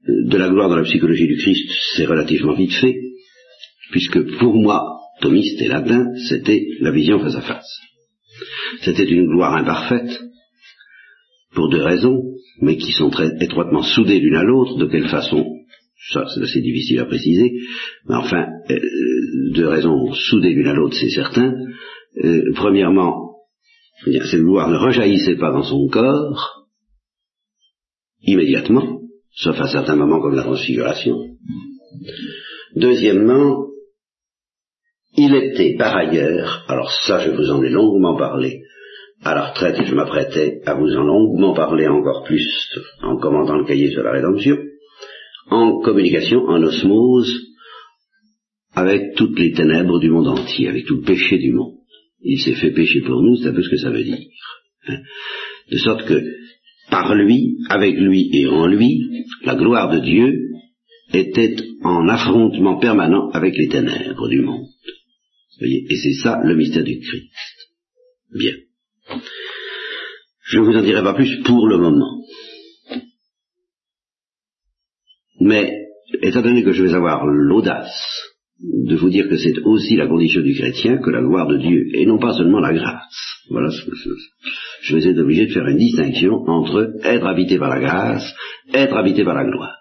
de 0.08 0.36
la 0.36 0.48
gloire 0.48 0.68
dans 0.68 0.76
la 0.76 0.84
psychologie 0.84 1.26
du 1.26 1.36
Christ, 1.36 1.70
c'est 1.96 2.06
relativement 2.06 2.54
vite 2.54 2.72
fait, 2.72 2.96
puisque 3.90 4.38
pour 4.38 4.54
moi, 4.54 4.82
thomiste 5.20 5.60
et 5.60 5.68
latin, 5.68 6.06
c'était 6.28 6.66
la 6.80 6.90
vision 6.90 7.18
face 7.18 7.36
à 7.36 7.42
face. 7.42 7.80
C'était 8.82 9.04
une 9.04 9.26
gloire 9.26 9.54
imparfaite, 9.54 10.20
pour 11.54 11.68
deux 11.70 11.82
raisons, 11.82 12.22
mais 12.60 12.76
qui 12.76 12.92
sont 12.92 13.10
très 13.10 13.30
étroitement 13.40 13.82
soudées 13.82 14.20
l'une 14.20 14.36
à 14.36 14.44
l'autre. 14.44 14.76
De 14.78 14.86
quelle 14.86 15.08
façon? 15.08 15.44
Ça, 16.12 16.24
c'est 16.32 16.42
assez 16.42 16.60
difficile 16.60 17.00
à 17.00 17.06
préciser, 17.06 17.52
mais 18.08 18.14
enfin, 18.14 18.46
euh, 18.70 18.78
deux 19.54 19.66
raisons 19.66 20.12
soudées 20.12 20.50
l'une 20.50 20.68
à 20.68 20.74
l'autre, 20.74 20.96
c'est 20.98 21.10
certain. 21.10 21.52
Euh, 22.24 22.52
premièrement, 22.54 23.27
cette 24.04 24.40
gloire 24.40 24.70
ne 24.70 24.76
rejaillissait 24.76 25.36
pas 25.36 25.50
dans 25.50 25.62
son 25.62 25.88
corps 25.88 26.66
immédiatement, 28.22 29.00
sauf 29.32 29.60
à 29.60 29.68
certains 29.68 29.96
moments 29.96 30.20
comme 30.20 30.34
la 30.34 30.42
transfiguration. 30.42 31.16
Deuxièmement, 32.76 33.66
il 35.16 35.34
était 35.34 35.76
par 35.76 35.96
ailleurs, 35.96 36.64
alors 36.68 36.90
ça 37.06 37.20
je 37.20 37.30
vous 37.30 37.50
en 37.50 37.62
ai 37.62 37.70
longuement 37.70 38.16
parlé, 38.16 38.62
à 39.22 39.34
la 39.34 39.50
retraite 39.50 39.80
et 39.80 39.86
je 39.86 39.94
m'apprêtais 39.94 40.60
à 40.64 40.74
vous 40.74 40.94
en 40.94 41.02
longuement 41.02 41.54
parler 41.54 41.88
encore 41.88 42.22
plus 42.24 42.68
en 43.02 43.16
commentant 43.16 43.56
le 43.56 43.64
cahier 43.64 43.90
sur 43.90 44.02
la 44.02 44.12
rédemption, 44.12 44.58
en 45.50 45.80
communication, 45.80 46.44
en 46.46 46.62
osmose, 46.62 47.34
avec 48.74 49.14
toutes 49.16 49.38
les 49.38 49.52
ténèbres 49.52 49.98
du 49.98 50.10
monde 50.10 50.28
entier, 50.28 50.68
avec 50.68 50.86
tout 50.86 50.96
le 50.96 51.02
péché 51.02 51.38
du 51.38 51.52
monde. 51.52 51.77
Il 52.20 52.40
s'est 52.40 52.54
fait 52.54 52.72
pécher 52.72 53.00
pour 53.02 53.22
nous, 53.22 53.36
c'est 53.36 53.48
un 53.48 53.54
peu 53.54 53.62
ce 53.62 53.70
que 53.70 53.76
ça 53.76 53.90
veut 53.90 54.02
dire. 54.02 54.18
Hein. 54.88 54.98
De 55.70 55.78
sorte 55.78 56.06
que 56.06 56.22
par 56.90 57.14
lui, 57.14 57.58
avec 57.68 57.96
lui 57.96 58.30
et 58.32 58.46
en 58.46 58.66
lui, 58.66 59.02
la 59.44 59.54
gloire 59.54 59.90
de 59.90 60.00
Dieu 60.00 60.38
était 61.12 61.56
en 61.82 62.08
affrontement 62.08 62.78
permanent 62.78 63.30
avec 63.30 63.56
les 63.56 63.68
ténèbres 63.68 64.28
du 64.28 64.40
monde. 64.40 64.66
Voyez 65.58 65.84
et 65.88 65.96
c'est 65.96 66.22
ça 66.22 66.40
le 66.44 66.56
mystère 66.56 66.84
du 66.84 66.98
Christ. 66.98 67.32
Bien. 68.32 68.54
Je 70.44 70.58
ne 70.58 70.64
vous 70.64 70.76
en 70.76 70.82
dirai 70.82 71.02
pas 71.02 71.14
plus 71.14 71.42
pour 71.42 71.66
le 71.66 71.78
moment. 71.78 72.22
Mais, 75.40 75.72
étant 76.22 76.42
donné 76.42 76.64
que 76.64 76.72
je 76.72 76.82
vais 76.82 76.94
avoir 76.94 77.26
l'audace 77.26 78.27
de 78.60 78.96
vous 78.96 79.10
dire 79.10 79.28
que 79.28 79.36
c'est 79.36 79.58
aussi 79.60 79.96
la 79.96 80.08
condition 80.08 80.42
du 80.42 80.54
chrétien 80.54 80.98
que 80.98 81.10
la 81.10 81.20
gloire 81.20 81.46
de 81.46 81.58
Dieu, 81.58 81.86
et 81.94 82.06
non 82.06 82.18
pas 82.18 82.36
seulement 82.36 82.58
la 82.58 82.72
grâce. 82.72 83.38
Voilà 83.50 83.70
ce 83.70 83.84
que 83.84 83.92
je 84.82 84.96
vais 84.96 85.10
être 85.10 85.18
obligé 85.20 85.46
de 85.46 85.52
faire 85.52 85.66
une 85.66 85.78
distinction 85.78 86.32
entre 86.46 86.92
être 87.04 87.26
habité 87.26 87.58
par 87.58 87.70
la 87.70 87.80
grâce, 87.80 88.34
être 88.74 88.96
habité 88.96 89.24
par 89.24 89.34
la 89.34 89.44
gloire. 89.44 89.76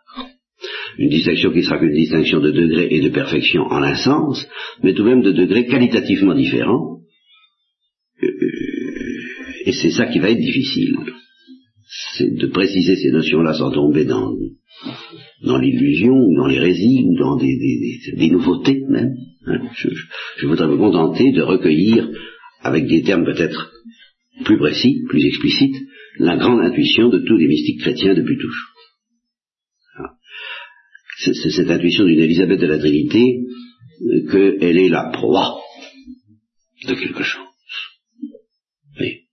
Une 0.98 1.10
distinction 1.10 1.51
qui 1.51 1.63
sera 1.63 1.79
qu'une 1.79 1.93
distinction 1.93 2.39
de 2.39 2.51
degré 2.51 2.88
et 2.89 3.01
de 3.01 3.10
perfection 3.10 3.63
en 3.63 3.84
un 3.84 3.96
sens, 3.96 4.48
mais 4.84 4.93
tout 4.93 5.03
de 5.03 5.10
même 5.10 5.22
de 5.22 5.31
degrés 5.31 5.65
qualitativement 5.65 6.34
différents. 6.34 7.00
Euh, 8.24 8.27
et 9.65 9.74
c'est 9.74 9.91
ça 9.91 10.05
qui 10.07 10.19
va 10.19 10.29
être 10.29 10.39
difficile. 10.39 10.98
C'est 12.15 12.36
de 12.36 12.48
préciser 12.48 12.96
ces 12.96 13.12
notions-là 13.12 13.53
sans 13.53 13.72
tomber 13.72 14.05
dans 14.05 14.34
dans 15.44 15.58
l'illusion, 15.58 16.13
ou 16.13 16.36
dans 16.36 16.48
l'hérésie, 16.48 17.03
ou 17.06 17.17
dans 17.17 17.38
des, 17.38 18.29
nouveautés 18.32 18.82
même. 18.89 19.15
Hein. 19.46 19.70
Je, 19.75 20.48
voudrais 20.48 20.67
me 20.67 20.77
contenter 20.77 21.32
de 21.32 21.41
recueillir, 21.41 22.10
avec 22.62 22.88
des 22.88 23.03
termes 23.03 23.25
peut-être 23.25 23.72
plus 24.44 24.58
précis, 24.58 25.03
plus 25.08 25.25
explicites, 25.25 25.75
la 26.20 26.38
grande 26.38 26.62
intuition 26.62 27.10
de 27.10 27.20
tous 27.20 27.38
les 27.38 27.48
mystiques 27.48 27.82
chrétiens 27.82 28.15
depuis 28.15 28.38
toujours. 28.38 28.74
Ah. 30.00 30.13
C'est 31.17 31.51
cette 31.51 31.70
intuition 31.70 32.06
d'une 32.06 32.20
Élisabeth 32.20 32.60
de 32.60 32.67
la 32.67 32.79
Trinité 32.79 33.41
euh, 34.01 34.32
qu'elle 34.32 34.77
est 34.77 34.89
la 34.89 35.12
proie 35.12 35.60
de 36.88 36.94
quelque 36.94 37.24
chose. 37.24 37.41
Oui 39.00 39.27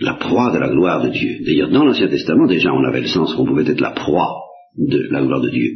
la 0.00 0.14
proie 0.14 0.52
de 0.52 0.58
la 0.58 0.68
gloire 0.68 1.02
de 1.02 1.10
Dieu. 1.10 1.38
D'ailleurs, 1.44 1.70
dans 1.70 1.84
l'Ancien 1.84 2.08
Testament, 2.08 2.46
déjà, 2.46 2.72
on 2.72 2.84
avait 2.84 3.00
le 3.00 3.08
sens 3.08 3.34
qu'on 3.34 3.46
pouvait 3.46 3.68
être 3.68 3.80
la 3.80 3.90
proie 3.90 4.42
de 4.76 5.08
la 5.10 5.22
gloire 5.22 5.40
de 5.40 5.50
Dieu. 5.50 5.72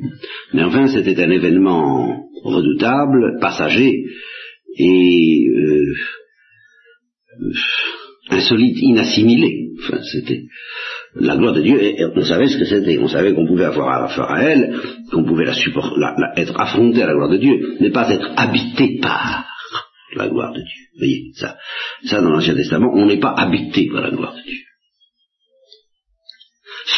Mais 0.54 0.62
enfin, 0.62 0.86
c'était 0.86 1.20
un 1.22 1.30
événement 1.30 2.28
redoutable, 2.44 3.38
passager, 3.40 4.04
et 4.78 5.46
euh, 5.48 5.94
insolite, 8.30 8.78
inassimilée. 8.80 9.70
Enfin, 9.78 9.98
c'était 10.12 10.42
la 11.16 11.36
gloire 11.36 11.54
de 11.54 11.62
Dieu, 11.62 11.82
et 11.82 12.04
on 12.04 12.24
savait 12.24 12.48
ce 12.48 12.58
que 12.58 12.64
c'était, 12.64 12.98
on 12.98 13.08
savait 13.08 13.34
qu'on 13.34 13.46
pouvait 13.46 13.64
avoir 13.64 14.04
affaire 14.04 14.30
à 14.30 14.42
elle, 14.42 14.76
qu'on 15.10 15.24
pouvait 15.24 15.44
la 15.44 15.52
supporter, 15.52 16.00
être 16.36 16.58
affronté 16.58 17.02
à 17.02 17.06
la 17.06 17.14
gloire 17.14 17.30
de 17.30 17.38
Dieu, 17.38 17.76
mais 17.80 17.90
pas 17.90 18.10
être 18.10 18.30
habité 18.36 18.98
par 19.02 19.46
la 20.16 20.28
gloire 20.28 20.52
de 20.52 20.60
Dieu. 20.60 20.82
Vous 20.94 20.98
voyez, 20.98 21.32
ça, 21.34 21.56
ça 22.04 22.20
dans 22.20 22.30
l'Ancien 22.30 22.54
Testament, 22.54 22.92
on 22.94 23.06
n'est 23.06 23.20
pas 23.20 23.34
habité 23.36 23.88
par 23.90 24.02
la 24.02 24.10
gloire 24.10 24.34
de 24.34 24.42
Dieu. 24.42 24.58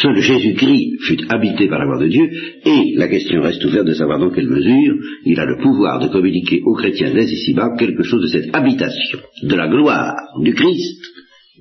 Seul 0.01 0.21
Jésus-Christ 0.21 1.01
fut 1.03 1.33
habité 1.33 1.69
par 1.69 1.79
la 1.79 1.85
gloire 1.85 2.01
de 2.01 2.09
Dieu, 2.09 2.29
et 2.65 2.95
la 2.97 3.09
question 3.09 3.43
reste 3.43 3.65
ouverte 3.65 3.87
de 3.87 3.95
savoir 3.95 4.19
dans 4.19 4.31
quelle 4.31 4.49
mesure 4.49 4.97
il 5.25 5.39
a 5.39 5.45
le 5.45 5.63
pouvoir 5.63 6.01
de 6.01 6.09
communiquer 6.09 6.63
aux 6.65 6.75
chrétiens 6.75 7.13
dès 7.15 7.25
ici-bas 7.25 7.77
quelque 7.79 8.03
chose 8.03 8.23
de 8.23 8.27
cette 8.29 8.55
habitation, 8.55 9.19
de 9.43 9.55
la 9.55 9.69
gloire 9.69 10.15
du 10.41 10.55
Christ, 10.55 11.05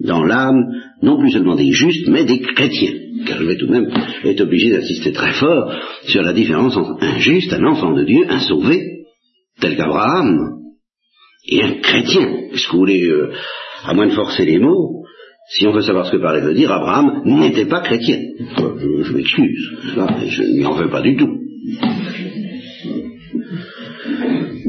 dans 0.01 0.23
l'âme, 0.23 0.63
non 1.01 1.19
plus 1.19 1.31
seulement 1.31 1.55
des 1.55 1.71
justes, 1.71 2.07
mais 2.07 2.23
des 2.23 2.39
chrétiens. 2.39 2.93
Car 3.25 3.39
je 3.39 3.45
vais 3.45 3.57
tout 3.57 3.67
de 3.67 3.71
même 3.71 3.89
être 4.23 4.41
obligé 4.41 4.71
d'insister 4.71 5.11
très 5.11 5.33
fort 5.33 5.71
sur 6.07 6.23
la 6.23 6.33
différence 6.33 6.75
entre 6.75 6.97
un 7.01 7.19
juste, 7.19 7.53
un 7.53 7.63
enfant 7.65 7.93
de 7.93 8.03
Dieu, 8.03 8.25
un 8.27 8.39
sauvé, 8.39 8.81
tel 9.59 9.75
qu'Abraham, 9.75 10.62
et 11.45 11.61
un 11.61 11.73
chrétien. 11.81 12.27
Est-ce 12.53 12.67
que 12.67 12.71
vous 12.71 12.79
voulez, 12.79 13.03
euh, 13.03 13.31
à 13.85 13.93
moins 13.93 14.07
de 14.07 14.13
forcer 14.13 14.45
les 14.45 14.59
mots, 14.59 15.03
si 15.49 15.67
on 15.67 15.71
veut 15.71 15.81
savoir 15.81 16.05
ce 16.05 16.11
que 16.11 16.21
parlait 16.21 16.41
veut 16.41 16.53
dire, 16.53 16.71
Abraham 16.71 17.21
n'était 17.25 17.65
pas 17.65 17.81
chrétien. 17.81 18.17
Je, 18.57 19.13
m'excuse, 19.13 19.71
je 20.27 20.43
n'y 20.43 20.65
en 20.65 20.75
veux 20.75 20.89
pas 20.89 21.01
du 21.01 21.17
tout. 21.17 21.29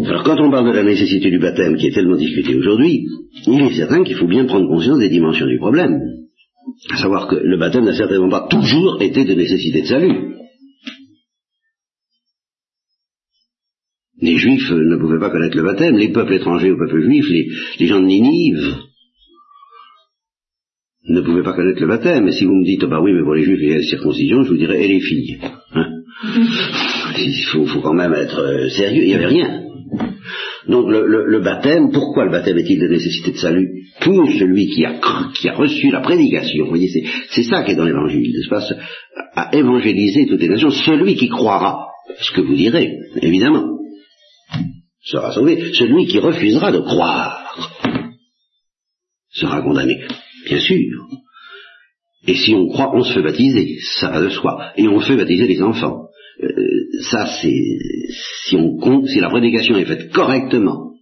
Alors 0.05 0.23
quand 0.25 0.41
on 0.41 0.51
parle 0.51 0.71
de 0.71 0.77
la 0.77 0.83
nécessité 0.83 1.31
du 1.31 1.39
baptême 1.39 1.77
qui 1.77 1.87
est 1.87 1.95
tellement 1.95 2.17
discutée 2.17 2.57
aujourd'hui, 2.57 3.07
il 3.47 3.63
est 3.63 3.75
certain 3.77 4.03
qu'il 4.03 4.17
faut 4.17 4.27
bien 4.27 4.45
prendre 4.45 4.69
conscience 4.69 4.99
des 4.99 5.09
dimensions 5.09 5.47
du 5.47 5.59
problème. 5.59 5.99
À 6.91 6.97
savoir 6.97 7.29
que 7.29 7.37
le 7.37 7.57
baptême 7.59 7.85
n'a 7.85 7.95
certainement 7.95 8.29
pas 8.29 8.49
toujours 8.51 9.01
été 9.01 9.25
de 9.25 9.35
nécessité 9.35 9.83
de 9.83 9.87
salut. 9.87 10.35
Les 14.25 14.39
juifs 14.39 14.71
ne 14.71 14.97
pouvaient 14.97 15.21
pas 15.21 15.29
connaître 15.29 15.55
le 15.55 15.65
baptême, 15.65 15.99
les 15.99 16.09
peuples 16.09 16.33
étrangers 16.33 16.71
au 16.71 16.79
peuple 16.79 17.03
juif, 17.03 17.27
les, 17.29 17.87
gens 17.87 18.01
de 18.01 18.07
Ninive 18.07 18.75
ne 21.11 21.21
pouvaient 21.21 21.43
pas 21.43 21.53
connaître 21.53 21.83
le 21.83 21.89
baptême. 21.89 22.27
Et 22.29 22.33
si 22.33 22.47
vous 22.47 22.55
me 22.55 22.65
dites, 22.65 22.83
oh 22.85 22.89
bah 22.89 23.03
oui, 23.03 23.13
mais 23.13 23.23
pour 23.23 23.35
les 23.35 23.45
juifs, 23.45 23.59
il 23.61 23.69
y 23.69 23.73
a 23.73 23.77
la 23.77 23.83
circoncision, 23.83 24.43
je 24.45 24.49
vous 24.49 24.57
dirais, 24.57 24.83
et 24.83 24.89
les 24.89 25.01
filles 25.01 25.41
hein 25.75 25.91
Il 27.19 27.45
faut, 27.53 27.67
faut, 27.67 27.83
quand 27.83 27.93
même 27.93 28.15
être 28.15 28.39
euh, 28.39 28.69
sérieux, 28.71 29.03
il 29.03 29.09
n'y 29.09 29.15
avait 29.15 29.27
rien. 29.27 29.61
Donc 30.69 30.87
le, 30.89 31.41
baptême, 31.41 31.91
pourquoi 31.93 32.25
le 32.25 32.31
baptême 32.31 32.57
est-il 32.57 32.81
de 32.81 32.89
nécessité 32.89 33.33
de 33.33 33.37
salut 33.37 33.69
Pour 34.01 34.27
celui 34.27 34.69
qui 34.69 34.87
a, 34.87 34.95
qui 35.35 35.51
a 35.51 35.55
reçu 35.55 35.91
la 35.91 36.01
prédication? 36.01 36.65
Vous 36.65 36.71
voyez, 36.71 36.89
c'est 37.29 37.43
ça 37.43 37.63
qui 37.63 37.73
est 37.73 37.77
dans 37.77 37.85
l'évangile, 37.85 38.33
n'est-ce 38.33 38.49
pas? 38.49 38.65
À 39.35 39.55
évangéliser 39.55 40.27
toutes 40.27 40.41
les 40.41 40.49
nations, 40.49 40.71
celui 40.71 41.15
qui 41.15 41.29
croira, 41.29 41.89
ce 42.19 42.33
que 42.33 42.41
vous 42.41 42.55
direz, 42.55 42.91
évidemment, 43.21 43.75
sera 45.05 45.33
sauvé. 45.33 45.73
Celui 45.75 46.07
qui 46.07 46.19
refusera 46.19 46.73
de 46.73 46.81
croire 46.81 47.41
sera 49.31 49.63
condamné, 49.63 50.05
bien 50.47 50.61
sûr. 50.61 51.07
Et 52.27 52.35
si 52.35 52.55
on 52.55 52.69
croit, 52.69 52.95
on 52.95 53.03
se 53.03 53.13
fait 53.13 53.23
baptiser, 53.23 53.79
ça 54.01 54.11
va 54.11 54.21
de 54.21 54.31
soi. 54.31 54.73
Et 54.77 54.89
on 54.89 55.01
fait 55.01 55.17
baptiser 55.17 55.47
les 55.47 55.63
enfants. 55.63 56.09
Euh, 56.43 56.49
ça, 57.11 57.27
c'est 57.27 57.79
si 58.45 58.57
on 58.57 59.07
si 59.07 59.21
la 59.21 59.31
prédication 59.31 59.77
est 59.77 59.85
faite 59.85 60.11
correctement 60.13 60.95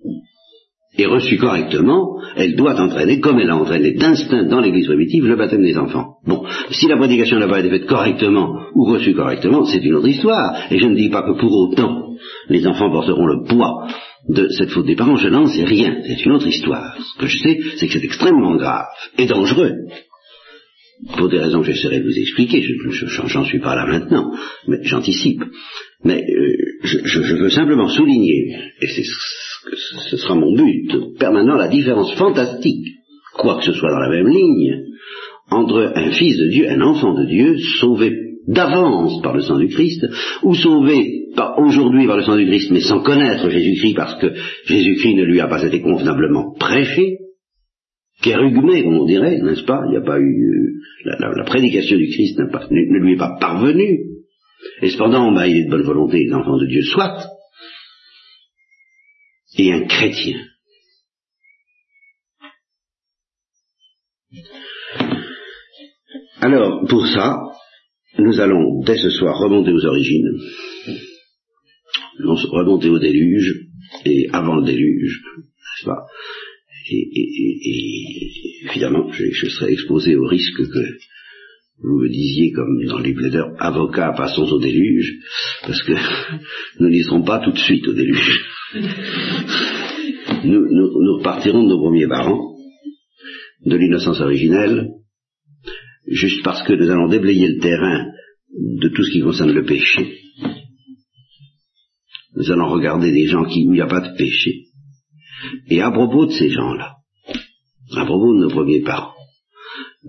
et 0.99 1.07
reçue 1.07 1.39
correctement, 1.39 2.21
elle 2.37 2.55
doit 2.55 2.79
entraîner, 2.79 3.21
comme 3.21 3.39
elle 3.39 3.51
a 3.51 3.57
entraîné 3.57 3.95
d'instinct 3.95 4.45
dans 4.45 4.61
l'Église 4.61 4.87
primitive, 4.87 5.27
le 5.27 5.37
baptême 5.37 5.63
des 5.63 5.79
enfants. 5.79 6.17
Bon, 6.27 6.45
si 6.71 6.87
la 6.87 6.99
prédication 6.99 7.39
n'a 7.39 7.49
pas 7.49 7.61
été 7.61 7.71
faite 7.71 7.87
correctement 7.87 8.67
ou 8.75 8.85
reçue 8.85 9.15
correctement, 9.15 9.65
c'est 9.65 9.83
une 9.83 9.95
autre 9.95 10.09
histoire. 10.09 10.55
Et 10.71 10.79
je 10.79 10.87
ne 10.87 10.95
dis 10.95 11.09
pas 11.09 11.23
que 11.23 11.39
pour 11.39 11.51
autant 11.51 12.15
les 12.49 12.67
enfants 12.67 12.91
porteront 12.91 13.27
le 13.27 13.45
poids 13.49 13.89
de 14.29 14.49
cette 14.51 14.71
faute 14.71 14.87
des 14.87 14.95
parents, 14.95 15.17
je 15.17 15.29
n'en 15.29 15.47
sais 15.47 15.65
rien. 15.65 15.97
C'est 16.07 16.25
une 16.27 16.33
autre 16.33 16.47
histoire. 16.47 16.95
Ce 16.99 17.19
que 17.19 17.27
je 17.27 17.39
sais, 17.39 17.59
c'est 17.77 17.87
que 17.87 17.93
c'est 17.95 18.05
extrêmement 18.05 18.57
grave 18.57 18.87
et 19.19 19.27
dangereux 19.27 19.73
pour 21.17 21.29
des 21.29 21.39
raisons 21.39 21.61
que 21.61 21.67
j'essaierai 21.67 22.01
de 22.01 22.05
vous 22.05 22.19
expliquer, 22.19 22.63
je 22.63 23.45
suis 23.45 23.61
pas 23.61 23.75
là 23.75 23.87
maintenant, 23.87 24.33
mais 24.69 24.79
j'anticipe. 24.83 25.43
Mais 26.05 26.23
euh, 26.23 26.57
je, 26.85 27.35
veux 27.35 27.51
simplement 27.51 27.89
souligner, 27.89 28.57
et 28.81 28.87
ce 30.11 30.17
sera 30.17 30.35
mon 30.35 30.55
but 30.55 31.19
permanent, 31.19 31.57
la 31.57 31.69
différence 31.69 32.15
fantastique, 32.15 32.87
quoi 33.35 33.59
que 33.59 33.65
ce 33.65 33.73
soit 33.73 33.91
dans 33.91 33.99
la 33.99 34.11
même 34.11 34.29
ligne, 34.29 34.83
entre 35.51 35.93
un 35.95 36.11
fils 36.13 36.37
de 36.39 36.49
Dieu, 36.49 36.69
un 36.69 36.81
enfant 36.81 37.15
de 37.15 37.27
Dieu, 37.27 37.59
sauvé 37.81 38.13
d'avance 38.49 39.23
par 39.23 39.35
le 39.35 39.43
sang 39.43 39.59
du 39.59 39.69
Christ, 39.69 40.07
ou 40.43 40.55
sauvé 40.55 41.29
aujourd'hui 41.59 42.07
par 42.07 42.17
le 42.17 42.23
sang 42.25 42.37
du 42.37 42.47
Christ, 42.47 42.71
mais 42.71 42.81
sans 42.81 43.03
connaître 43.03 43.49
Jésus-Christ, 43.49 43.95
parce 43.95 44.21
que 44.21 44.33
Jésus-Christ 44.67 45.15
ne 45.15 45.25
lui 45.25 45.41
a 45.41 45.47
pas 45.47 45.63
été 45.63 45.81
convenablement 45.81 46.55
prêché, 46.59 47.19
kérugmé, 48.23 48.83
comme 48.83 48.99
on 48.99 49.07
dirait, 49.07 49.41
n'est-ce 49.41 49.65
pas? 49.65 49.83
Il 49.87 49.91
n'y 49.91 49.97
a 49.97 50.03
pas 50.03 50.19
eu 50.19 50.23
euh, 50.25 50.73
la, 51.05 51.45
prédication 51.45 51.97
du 51.97 52.09
Christ 52.09 52.39
ne, 52.39 52.99
lui 52.99 53.15
est 53.15 53.19
pas 53.19 53.37
parvenue. 53.41 54.01
Et 54.81 54.91
cependant, 54.91 55.33
bah, 55.33 55.47
il 55.47 55.57
est 55.57 55.65
de 55.65 55.71
bonne 55.71 55.83
volonté, 55.83 56.25
l'enfant 56.29 56.57
de 56.57 56.67
Dieu 56.67 56.83
soit. 56.83 57.27
Et 59.59 59.73
un 59.73 59.87
chrétien. 59.87 60.39
Alors, 66.41 66.87
pour 66.89 67.07
ça, 67.07 67.39
nous 68.19 68.41
allons 68.41 68.83
dès 68.85 68.97
ce 68.97 69.11
soir 69.11 69.39
remonter 69.39 69.73
aux 69.73 69.85
origines, 69.85 70.39
remonter 72.19 72.89
au 72.89 72.99
déluge, 72.99 73.69
et 74.05 74.29
avant 74.33 74.57
le 74.57 74.65
déluge, 74.65 75.23
n'est-ce 75.37 75.87
pas? 75.87 76.07
Et, 76.91 77.09
évidemment, 78.71 79.11
je, 79.13 79.49
serai 79.49 79.73
exposé 79.73 80.17
au 80.17 80.27
risque 80.27 80.57
que 80.57 80.85
vous 81.85 82.01
me 82.01 82.09
disiez, 82.09 82.53
comme 82.53 82.85
dans 82.87 82.99
les 82.99 83.15
plaideurs, 83.15 83.55
avocat, 83.59 84.13
passons 84.17 84.51
au 84.51 84.59
déluge, 84.59 85.21
parce 85.63 85.83
que 85.83 85.93
nous 86.81 86.89
n'y 86.89 87.03
serons 87.03 87.23
pas 87.23 87.39
tout 87.39 87.53
de 87.53 87.59
suite 87.59 87.87
au 87.87 87.93
déluge. 87.93 88.45
Nous, 90.45 91.19
repartirons 91.19 91.63
de 91.65 91.69
nos 91.69 91.79
premiers 91.79 92.09
parents, 92.09 92.57
de 93.67 93.77
l'innocence 93.77 94.21
originelle, 94.21 94.89
juste 96.07 96.43
parce 96.43 96.63
que 96.63 96.73
nous 96.73 96.91
allons 96.91 97.09
déblayer 97.09 97.49
le 97.49 97.61
terrain 97.61 98.07
de 98.51 98.89
tout 98.89 99.03
ce 99.05 99.13
qui 99.13 99.21
concerne 99.21 99.53
le 99.53 99.65
péché. 99.65 100.17
Nous 102.35 102.51
allons 102.51 102.71
regarder 102.71 103.13
des 103.13 103.27
gens 103.27 103.45
qui, 103.45 103.67
où 103.67 103.73
il 103.73 103.77
n'y 103.77 103.83
a 103.83 103.87
pas 103.87 104.01
de 104.01 104.17
péché, 104.17 104.65
et 105.69 105.83
à 105.83 105.91
propos 105.91 106.27
de 106.27 106.33
ces 106.33 106.49
gens-là, 106.49 106.95
à 107.95 108.05
propos 108.07 108.35
de 108.35 108.41
nos 108.41 108.51
premiers 108.51 108.81
parents, 108.81 109.15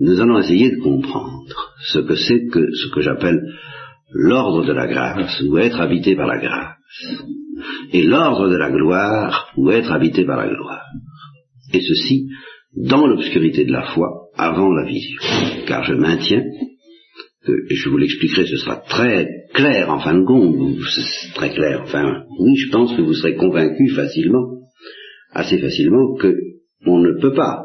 nous 0.00 0.18
allons 0.20 0.38
essayer 0.38 0.70
de 0.70 0.80
comprendre 0.82 1.54
ce 1.92 1.98
que 1.98 2.16
c'est 2.16 2.46
que 2.46 2.66
ce 2.72 2.94
que 2.94 3.02
j'appelle 3.02 3.40
l'ordre 4.10 4.64
de 4.64 4.72
la 4.72 4.86
grâce, 4.86 5.40
ou 5.42 5.58
être 5.58 5.80
habité 5.80 6.16
par 6.16 6.26
la 6.26 6.38
grâce, 6.38 6.78
et 7.94 8.02
l'ordre 8.02 8.50
de 8.50 8.56
la 8.56 8.70
gloire, 8.70 9.52
ou 9.56 9.70
être 9.70 9.92
habité 9.92 10.24
par 10.24 10.36
la 10.36 10.48
gloire. 10.48 10.84
Et 11.72 11.80
ceci 11.80 12.28
dans 12.76 13.06
l'obscurité 13.06 13.64
de 13.64 13.72
la 13.72 13.84
foi, 13.94 14.30
avant 14.36 14.72
la 14.72 14.84
vision. 14.84 15.20
Car 15.66 15.84
je 15.84 15.94
maintiens 15.94 16.42
que, 17.46 17.52
et 17.70 17.76
je 17.76 17.88
vous 17.88 17.98
l'expliquerai, 17.98 18.46
ce 18.46 18.56
sera 18.56 18.76
très 18.76 19.28
clair 19.54 19.90
en 19.90 20.00
fin 20.00 20.18
de 20.18 20.24
compte, 20.24 20.76
très 21.34 21.54
clair, 21.54 21.82
enfin, 21.84 22.24
oui, 22.40 22.56
je 22.56 22.70
pense 22.70 22.96
que 22.96 23.02
vous 23.02 23.14
serez 23.14 23.36
convaincu 23.36 23.88
facilement 23.90 24.54
assez 25.34 25.58
facilement 25.58 26.14
que 26.16 26.34
on 26.86 26.98
ne 26.98 27.20
peut 27.20 27.34
pas 27.34 27.64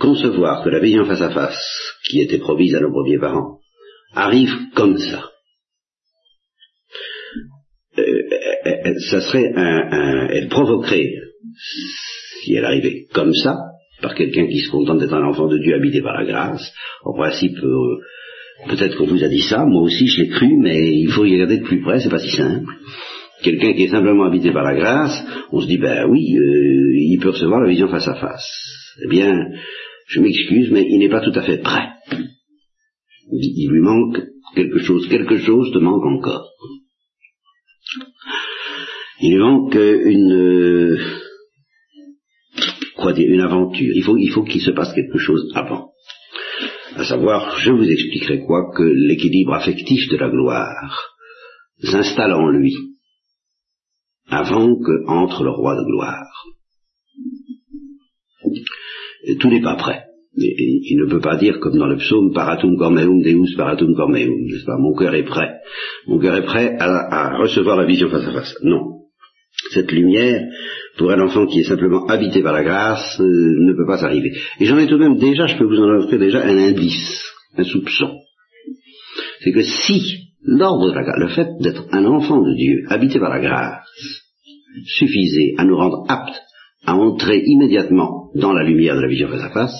concevoir 0.00 0.64
que 0.64 0.70
la 0.70 0.80
vision 0.80 1.04
face 1.04 1.22
à 1.22 1.30
face 1.30 1.60
qui 2.08 2.20
était 2.20 2.38
promise 2.38 2.74
à 2.74 2.80
nos 2.80 2.90
premiers 2.90 3.18
parents 3.18 3.58
arrive 4.14 4.52
comme 4.74 4.98
ça. 4.98 5.31
Euh, 7.98 8.94
ça 9.10 9.20
serait 9.20 9.52
un, 9.54 10.28
elle 10.28 10.48
provoquerait, 10.48 11.12
si 12.42 12.54
elle 12.54 12.64
arrivait 12.64 13.06
comme 13.12 13.34
ça, 13.34 13.56
par 14.00 14.14
quelqu'un 14.14 14.46
qui 14.46 14.60
se 14.60 14.70
contente 14.70 14.98
d'être 14.98 15.14
un 15.14 15.28
enfant 15.28 15.46
de 15.46 15.58
Dieu 15.58 15.74
habité 15.74 16.00
par 16.00 16.18
la 16.18 16.24
grâce. 16.24 16.72
En 17.04 17.14
principe, 17.14 17.58
euh, 17.62 17.98
peut-être 18.68 18.96
qu'on 18.96 19.06
vous 19.06 19.22
a 19.22 19.28
dit 19.28 19.42
ça, 19.42 19.64
moi 19.64 19.82
aussi 19.82 20.06
je 20.06 20.22
l'ai 20.22 20.28
cru, 20.28 20.56
mais 20.58 20.92
il 20.92 21.08
faut 21.10 21.24
y 21.24 21.34
regarder 21.34 21.58
de 21.58 21.64
plus 21.64 21.82
près, 21.82 22.00
c'est 22.00 22.10
pas 22.10 22.18
si 22.18 22.30
simple 22.30 22.70
quelqu'un 23.42 23.74
qui 23.74 23.84
est 23.84 23.88
simplement 23.88 24.24
habité 24.24 24.52
par 24.52 24.64
la 24.64 24.74
grâce, 24.74 25.24
on 25.50 25.60
se 25.60 25.66
dit, 25.66 25.78
ben 25.78 26.08
oui, 26.08 26.36
euh, 26.36 26.94
il 26.96 27.18
peut 27.20 27.30
recevoir 27.30 27.60
la 27.60 27.68
vision 27.68 27.88
face 27.88 28.08
à 28.08 28.14
face. 28.14 28.48
Eh 29.04 29.08
bien, 29.08 29.32
je 30.08 30.20
m'excuse, 30.20 30.70
mais 30.70 30.84
il 30.88 30.98
n'est 30.98 31.10
pas 31.10 31.20
tout 31.20 31.38
à 31.38 31.42
fait 31.42 31.58
prêt. 31.58 31.88
Il 33.30 33.70
lui 33.70 33.80
manque 33.80 34.20
quelque 34.54 34.78
chose, 34.78 35.08
quelque 35.08 35.38
chose 35.38 35.72
te 35.72 35.78
manque 35.78 36.04
encore. 36.04 36.48
Il 39.20 39.34
lui 39.34 39.40
manque 39.40 39.74
une... 39.74 40.98
quoi 42.96 43.12
dire, 43.12 43.30
une 43.30 43.40
aventure. 43.40 43.92
Il 43.94 44.02
faut, 44.02 44.16
il 44.16 44.30
faut 44.30 44.44
qu'il 44.44 44.60
se 44.60 44.70
passe 44.70 44.92
quelque 44.94 45.18
chose 45.18 45.50
avant. 45.54 45.92
À 46.96 47.04
savoir, 47.04 47.58
je 47.58 47.72
vous 47.72 47.88
expliquerai 47.88 48.40
quoi, 48.40 48.70
que 48.76 48.82
l'équilibre 48.82 49.54
affectif 49.54 50.08
de 50.10 50.16
la 50.16 50.28
gloire 50.28 51.08
s'installe 51.82 52.32
en 52.32 52.48
lui 52.48 52.74
avant 54.28 54.76
que 54.76 55.06
entre 55.08 55.44
le 55.44 55.50
roi 55.50 55.76
de 55.76 55.84
gloire. 55.84 56.44
Tout 59.38 59.48
n'est 59.48 59.62
pas 59.62 59.76
prêt. 59.76 60.04
il 60.36 60.98
ne 60.98 61.10
peut 61.10 61.20
pas 61.20 61.36
dire 61.36 61.60
comme 61.60 61.78
dans 61.78 61.86
le 61.86 61.96
psaume 61.96 62.32
paratum 62.32 62.76
cormeum 62.76 63.20
deus 63.22 63.56
paratum 63.56 63.94
cormeum, 63.94 64.30
n'est-ce 64.46 64.64
pas? 64.64 64.78
Mon 64.78 64.94
cœur 64.94 65.14
est 65.14 65.24
prêt. 65.24 65.60
Mon 66.06 66.18
cœur 66.18 66.36
est 66.36 66.44
prêt 66.44 66.76
à, 66.78 67.36
recevoir 67.38 67.76
la 67.76 67.84
vision 67.84 68.08
face 68.08 68.26
à 68.26 68.32
face. 68.32 68.54
Non. 68.62 69.01
Cette 69.72 69.92
lumière, 69.92 70.48
pour 70.98 71.10
un 71.10 71.20
enfant 71.20 71.46
qui 71.46 71.60
est 71.60 71.68
simplement 71.68 72.06
habité 72.06 72.42
par 72.42 72.52
la 72.52 72.62
grâce, 72.62 73.18
euh, 73.20 73.24
ne 73.24 73.72
peut 73.72 73.86
pas 73.86 74.04
arriver. 74.04 74.32
Et 74.60 74.66
j'en 74.66 74.78
ai 74.78 74.86
tout 74.86 74.98
de 74.98 75.04
même 75.04 75.18
déjà, 75.18 75.46
je 75.46 75.56
peux 75.56 75.64
vous 75.64 75.80
en 75.80 75.98
offrir 75.98 76.18
déjà 76.18 76.42
un 76.42 76.58
indice, 76.58 77.22
un 77.56 77.64
soupçon. 77.64 78.18
C'est 79.40 79.52
que 79.52 79.62
si 79.62 80.28
l'ordre 80.44 80.90
de 80.90 80.94
la 80.94 81.02
grâce, 81.02 81.18
le 81.18 81.28
fait 81.28 81.48
d'être 81.60 81.86
un 81.92 82.04
enfant 82.04 82.42
de 82.42 82.54
Dieu, 82.54 82.84
habité 82.88 83.18
par 83.18 83.30
la 83.30 83.40
grâce, 83.40 83.86
suffisait 84.86 85.54
à 85.58 85.64
nous 85.64 85.76
rendre 85.76 86.04
aptes 86.08 86.42
à 86.84 86.94
entrer 86.96 87.42
immédiatement 87.44 88.30
dans 88.34 88.52
la 88.52 88.64
lumière 88.64 88.96
de 88.96 89.02
la 89.02 89.08
vision 89.08 89.28
face 89.28 89.42
à 89.42 89.50
face, 89.50 89.74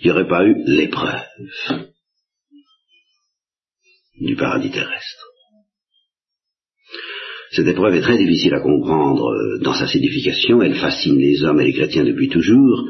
il 0.00 0.06
n'y 0.06 0.12
aurait 0.12 0.28
pas 0.28 0.44
eu 0.44 0.54
l'épreuve 0.66 1.22
du 4.20 4.36
paradis 4.36 4.70
terrestre. 4.70 5.33
Cette 7.54 7.68
épreuve 7.68 7.94
est 7.94 8.00
très 8.00 8.18
difficile 8.18 8.52
à 8.54 8.60
comprendre 8.60 9.28
euh, 9.28 9.58
dans 9.62 9.74
sa 9.74 9.86
signification, 9.86 10.60
elle 10.60 10.74
fascine 10.74 11.16
les 11.16 11.44
hommes 11.44 11.60
et 11.60 11.64
les 11.64 11.72
chrétiens 11.72 12.04
depuis 12.04 12.28
toujours, 12.28 12.84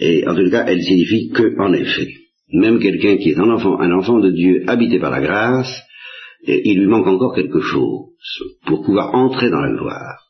et 0.00 0.26
en 0.26 0.34
tout 0.34 0.50
cas, 0.50 0.64
elle 0.66 0.82
signifie 0.82 1.30
que, 1.30 1.56
en 1.60 1.72
effet, 1.72 2.08
même 2.52 2.80
quelqu'un 2.80 3.18
qui 3.18 3.30
est 3.30 3.38
un 3.38 3.48
enfant, 3.50 3.78
un 3.78 3.92
enfant 3.92 4.18
de 4.18 4.30
Dieu 4.30 4.64
habité 4.66 4.98
par 4.98 5.12
la 5.12 5.20
grâce, 5.20 5.72
il 6.44 6.80
lui 6.80 6.86
manque 6.88 7.06
encore 7.06 7.34
quelque 7.34 7.60
chose 7.60 8.08
pour 8.66 8.82
pouvoir 8.82 9.14
entrer 9.14 9.50
dans 9.50 9.60
la 9.60 9.76
gloire. 9.76 10.26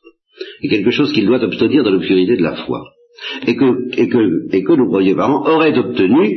Et 0.61 0.69
quelque 0.69 0.91
chose 0.91 1.11
qu'il 1.13 1.25
doit 1.25 1.43
obtenir 1.43 1.83
dans 1.83 1.91
l'obscurité 1.91 2.37
de 2.37 2.43
la 2.43 2.55
foi, 2.65 2.83
et 3.47 3.55
que, 3.55 3.99
et 3.99 4.09
que, 4.09 4.55
et 4.55 4.63
que 4.63 4.73
nos 4.73 4.89
premiers 4.89 5.15
parents 5.15 5.43
auraient 5.47 5.77
obtenu 5.77 6.35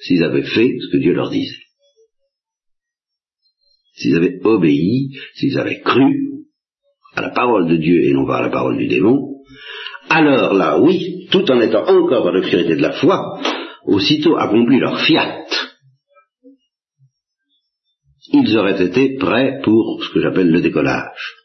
s'ils 0.00 0.24
avaient 0.24 0.42
fait 0.42 0.76
ce 0.78 0.92
que 0.92 0.98
Dieu 1.00 1.14
leur 1.14 1.30
disait. 1.30 1.61
S'ils 3.94 4.16
avaient 4.16 4.40
obéi, 4.44 5.10
s'ils 5.34 5.58
avaient 5.58 5.80
cru 5.80 6.44
à 7.14 7.22
la 7.22 7.30
parole 7.30 7.68
de 7.68 7.76
Dieu 7.76 8.04
et 8.04 8.12
non 8.12 8.26
pas 8.26 8.38
à 8.38 8.42
la 8.42 8.50
parole 8.50 8.78
du 8.78 8.88
démon, 8.88 9.28
alors 10.08 10.54
là, 10.54 10.78
oui, 10.80 11.28
tout 11.30 11.50
en 11.50 11.60
étant 11.60 11.86
encore 11.86 12.24
dans 12.24 12.32
l'obscurité 12.32 12.76
de 12.76 12.82
la 12.82 12.92
foi, 12.92 13.40
aussitôt 13.84 14.36
accompli 14.36 14.78
leur 14.78 15.00
fiat, 15.00 15.44
ils 18.32 18.56
auraient 18.56 18.82
été 18.82 19.16
prêts 19.16 19.60
pour 19.62 20.02
ce 20.02 20.12
que 20.12 20.20
j'appelle 20.20 20.50
le 20.50 20.60
décollage 20.60 21.42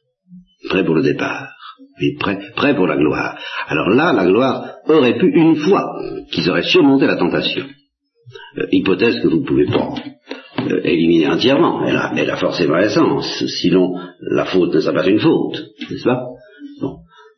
prêt 0.67 0.83
pour 0.83 0.95
le 0.95 1.03
départ, 1.03 1.49
et 2.01 2.15
prêt, 2.19 2.39
prêt 2.55 2.75
pour 2.75 2.87
la 2.87 2.97
gloire. 2.97 3.37
Alors 3.67 3.89
là, 3.89 4.13
la 4.13 4.25
gloire 4.25 4.75
aurait 4.87 5.17
pu, 5.17 5.31
une 5.33 5.55
fois 5.57 5.83
qu'ils 6.31 6.49
auraient 6.49 6.63
surmonté 6.63 7.05
la 7.05 7.15
tentation, 7.15 7.65
euh, 8.57 8.67
hypothèse 8.71 9.21
que 9.21 9.27
vous 9.27 9.43
pouvez 9.43 9.65
pas 9.65 9.93
euh, 10.59 10.81
éliminer 10.83 11.27
entièrement, 11.27 11.85
elle 11.85 11.95
a, 11.95 12.13
elle 12.15 12.29
a 12.29 12.37
forcément 12.37 12.77
essence, 12.77 13.43
sinon 13.61 13.95
la 14.21 14.45
faute 14.45 14.73
ne 14.73 14.79
serait 14.79 14.95
pas 14.95 15.07
une 15.07 15.19
faute, 15.19 15.57
n'est-ce 15.89 16.03
pas? 16.03 16.23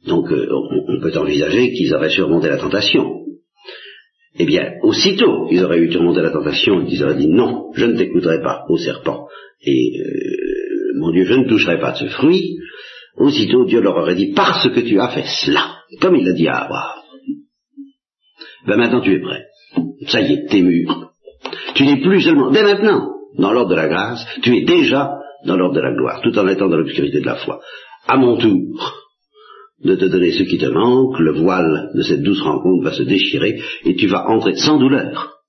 Donc 0.07 0.31
euh, 0.31 0.47
on, 0.87 1.01
peut 1.01 1.17
envisager 1.17 1.71
qu'ils 1.73 1.93
auraient 1.93 2.09
surmonté 2.09 2.47
la 2.47 2.57
tentation. 2.57 3.17
Eh 4.37 4.45
bien, 4.45 4.73
aussitôt 4.83 5.47
ils 5.51 5.63
auraient 5.63 5.79
eu 5.79 5.91
surmonté 5.91 6.21
la 6.21 6.31
tentation, 6.31 6.85
ils 6.87 7.03
auraient 7.03 7.17
dit 7.17 7.27
non, 7.27 7.71
je 7.73 7.85
ne 7.85 7.97
t'écouterai 7.97 8.41
pas, 8.41 8.63
au 8.69 8.77
serpent, 8.77 9.27
et 9.61 9.91
mon 10.97 11.11
Dieu, 11.11 11.25
je 11.25 11.33
ne 11.33 11.47
toucherai 11.47 11.79
pas 11.79 11.91
de 11.91 11.97
ce 11.97 12.05
fruit, 12.05 12.57
Aussitôt 13.19 13.65
Dieu 13.65 13.81
leur 13.81 13.97
aurait 13.97 14.15
dit, 14.15 14.31
parce 14.33 14.69
que 14.69 14.79
tu 14.79 14.97
as 14.99 15.09
fait 15.09 15.25
cela, 15.45 15.75
comme 15.99 16.15
il 16.15 16.25
l'a 16.25 16.33
dit 16.33 16.47
à 16.47 16.63
Abraham, 16.63 17.03
ben 18.65 18.77
maintenant 18.77 19.01
tu 19.01 19.13
es 19.13 19.19
prêt. 19.19 19.45
Ça 20.07 20.21
y 20.21 20.33
est, 20.33 20.45
t'es 20.47 20.61
mûr. 20.61 21.08
Tu 21.75 21.85
n'es 21.85 22.01
plus 22.01 22.21
seulement, 22.21 22.51
dès 22.51 22.63
maintenant, 22.63 23.09
dans 23.37 23.51
l'ordre 23.51 23.71
de 23.71 23.75
la 23.75 23.87
grâce, 23.87 24.25
tu 24.41 24.55
es 24.57 24.61
déjà 24.61 25.11
dans 25.45 25.55
l'ordre 25.55 25.75
de 25.75 25.81
la 25.81 25.93
gloire, 25.93 26.21
tout 26.21 26.37
en 26.37 26.47
étant 26.47 26.67
dans 26.67 26.77
l'obscurité 26.77 27.21
de 27.21 27.25
la 27.25 27.35
foi. 27.35 27.61
À 28.07 28.17
mon 28.17 28.37
tour 28.37 28.95
de 29.83 29.95
te 29.95 30.05
donner 30.05 30.31
ce 30.31 30.43
qui 30.43 30.57
te 30.57 30.65
manque, 30.65 31.19
le 31.19 31.31
voile 31.31 31.91
de 31.95 32.01
cette 32.01 32.21
douce 32.21 32.41
rencontre 32.41 32.83
va 32.83 32.91
se 32.91 33.03
déchirer 33.03 33.61
et 33.85 33.95
tu 33.95 34.07
vas 34.07 34.27
entrer 34.27 34.55
sans 34.55 34.77
douleur 34.77 35.39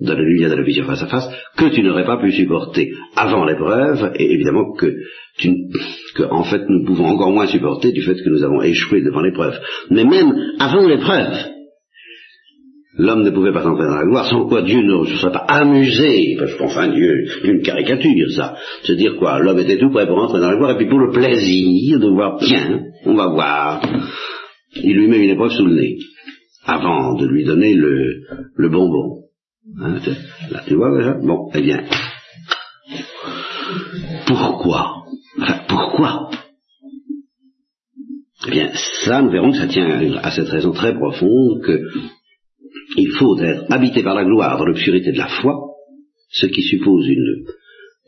dans 0.00 0.14
la 0.14 0.22
lumière 0.22 0.50
de 0.50 0.56
la 0.56 0.64
vision 0.64 0.84
face 0.84 1.02
à 1.02 1.06
face, 1.06 1.28
que 1.56 1.66
tu 1.66 1.82
n'aurais 1.82 2.04
pas 2.04 2.20
pu 2.20 2.32
supporter 2.32 2.92
avant 3.14 3.44
l'épreuve, 3.44 4.12
et 4.16 4.32
évidemment 4.32 4.72
que, 4.72 4.92
que 6.14 6.22
en 6.24 6.42
fait 6.44 6.62
nous 6.68 6.84
pouvons 6.84 7.06
encore 7.06 7.30
moins 7.30 7.46
supporter 7.46 7.92
du 7.92 8.02
fait 8.02 8.14
que 8.14 8.28
nous 8.28 8.42
avons 8.42 8.60
échoué 8.62 9.02
devant 9.02 9.20
l'épreuve. 9.22 9.58
Mais 9.90 10.04
même 10.04 10.34
avant 10.58 10.86
l'épreuve, 10.86 11.36
l'homme 12.96 13.22
ne 13.22 13.30
pouvait 13.30 13.52
pas 13.52 13.66
entrer 13.66 13.86
dans 13.86 13.96
la 13.96 14.04
gloire, 14.04 14.26
sans 14.28 14.46
quoi 14.46 14.62
Dieu 14.62 14.80
ne 14.82 15.04
se 15.06 15.16
serait 15.16 15.32
pas 15.32 15.44
amusé, 15.48 16.36
parce 16.38 16.54
qu'enfin 16.54 16.88
Dieu, 16.88 17.26
une 17.44 17.62
caricature 17.62 18.30
ça, 18.30 18.56
se 18.82 18.92
dire 18.92 19.16
quoi, 19.18 19.40
l'homme 19.40 19.58
était 19.58 19.78
tout 19.78 19.90
prêt 19.90 20.06
pour 20.06 20.18
entrer 20.18 20.40
dans 20.40 20.50
la 20.50 20.56
gloire, 20.56 20.72
et 20.72 20.76
puis 20.76 20.88
pour 20.88 20.98
le 20.98 21.10
plaisir 21.10 21.98
de 21.98 22.08
voir, 22.08 22.38
bien, 22.38 22.82
on 23.04 23.14
va 23.14 23.28
voir, 23.28 23.82
il 24.76 24.96
lui 24.96 25.08
met 25.08 25.24
une 25.24 25.30
épreuve 25.30 25.52
sous 25.52 25.66
le 25.66 25.74
nez, 25.74 25.98
avant 26.64 27.14
de 27.16 27.26
lui 27.26 27.44
donner 27.44 27.74
le, 27.74 28.68
bonbon. 28.70 29.22
Hein, 29.80 29.96
là, 30.50 30.62
tu 30.66 30.74
vois 30.74 30.90
Bon, 31.22 31.50
eh 31.54 31.60
bien, 31.62 31.84
pourquoi? 34.26 35.04
Enfin, 35.40 35.60
Pourquoi? 35.68 36.30
Eh 38.46 38.50
bien, 38.50 38.70
ça, 39.04 39.22
nous 39.22 39.30
verrons 39.30 39.52
que 39.52 39.58
ça 39.58 39.66
tient 39.66 39.88
à 40.22 40.30
cette 40.30 40.48
raison 40.48 40.72
très 40.72 40.94
profonde 40.94 41.62
que 41.62 41.80
il 42.96 43.10
faut 43.18 43.38
être 43.40 43.64
habité 43.70 44.02
par 44.02 44.14
la 44.14 44.24
gloire 44.24 44.58
dans 44.58 44.64
l'obscurité 44.64 45.12
de 45.12 45.18
la 45.18 45.28
foi, 45.28 45.54
ce 46.30 46.46
qui 46.46 46.62
suppose 46.62 47.06
une, 47.06 47.46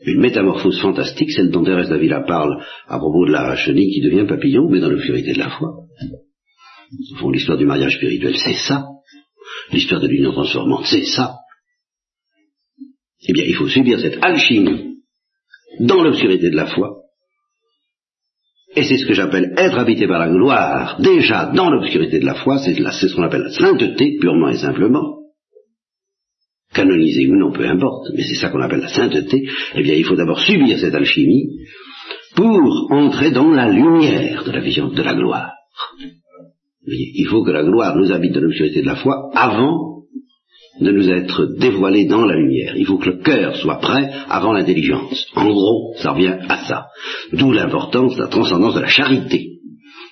une 0.05 0.21
métamorphose 0.21 0.79
fantastique, 0.79 1.31
celle 1.31 1.49
dont 1.49 1.63
Thérèse 1.63 1.89
Davila 1.89 2.21
parle 2.21 2.63
à 2.87 2.97
propos 2.97 3.25
de 3.25 3.31
la 3.31 3.55
chenille 3.55 3.91
qui 3.91 4.01
devient 4.01 4.25
papillon, 4.27 4.69
mais 4.69 4.79
dans 4.79 4.89
l'obscurité 4.89 5.33
de 5.33 5.39
la 5.39 5.49
foi. 5.49 5.69
Au 7.21 7.31
l'histoire 7.31 7.57
du 7.57 7.65
mariage 7.65 7.95
spirituel, 7.95 8.35
c'est 8.37 8.67
ça. 8.67 8.85
L'histoire 9.71 10.01
de 10.01 10.07
l'union 10.07 10.31
transformante, 10.31 10.85
c'est 10.85 11.05
ça. 11.05 11.35
Eh 13.27 13.33
bien, 13.33 13.43
il 13.45 13.55
faut 13.55 13.67
subir 13.67 13.99
cette 13.99 14.23
alchimie 14.23 14.99
dans 15.79 16.01
l'obscurité 16.01 16.49
de 16.49 16.55
la 16.55 16.67
foi. 16.67 17.06
Et 18.77 18.83
c'est 18.83 18.97
ce 18.97 19.07
que 19.07 19.15
j'appelle 19.15 19.55
être 19.57 19.79
habité 19.79 20.05
par 20.07 20.19
la 20.19 20.29
gloire, 20.29 20.99
déjà 20.99 21.47
dans 21.47 21.71
l'obscurité 21.71 22.19
de 22.19 22.25
la 22.25 22.35
foi, 22.35 22.59
c'est 22.59 22.75
ce 22.75 23.15
qu'on 23.15 23.23
appelle 23.23 23.41
la 23.41 23.49
sainteté, 23.49 24.19
purement 24.21 24.49
et 24.49 24.57
simplement. 24.57 25.17
Canonisé 26.75 27.25
ou 27.25 27.37
non, 27.37 27.51
peu 27.51 27.67
importe, 27.67 28.11
mais 28.15 28.21
c'est 28.21 28.35
ça 28.35 28.49
qu'on 28.49 28.61
appelle 28.61 28.81
la 28.81 28.89
sainteté. 28.89 29.49
Eh 29.73 29.81
bien, 29.81 29.95
il 29.95 30.05
faut 30.05 30.15
d'abord 30.15 30.39
subir 30.39 30.77
cette 30.77 30.93
alchimie 30.93 31.57
pour 32.35 32.91
entrer 32.91 33.31
dans 33.31 33.49
la 33.49 33.67
lumière 33.67 34.43
de 34.43 34.51
la 34.51 34.61
vision 34.61 34.89
de 34.89 35.01
la 35.01 35.15
gloire. 35.15 35.53
Il 36.85 37.25
faut 37.31 37.43
que 37.43 37.49
la 37.49 37.63
gloire 37.63 37.95
nous 37.95 38.11
habite 38.11 38.33
dans 38.33 38.41
l'obscurité 38.41 38.83
de 38.83 38.85
la 38.85 38.97
foi 38.97 39.31
avant 39.33 39.86
de 40.79 40.91
nous 40.91 41.09
être 41.09 41.45
dévoilé 41.57 42.05
dans 42.05 42.25
la 42.25 42.35
lumière. 42.35 42.75
Il 42.75 42.85
faut 42.85 42.97
que 42.97 43.09
le 43.09 43.21
cœur 43.21 43.55
soit 43.55 43.79
prêt 43.79 44.11
avant 44.29 44.53
l'intelligence. 44.53 45.27
En 45.35 45.49
gros, 45.49 45.93
ça 45.97 46.11
revient 46.11 46.37
à 46.47 46.57
ça. 46.65 46.87
D'où 47.33 47.51
l'importance, 47.51 48.17
la 48.17 48.27
transcendance 48.27 48.75
de 48.75 48.81
la 48.81 48.87
charité 48.87 49.57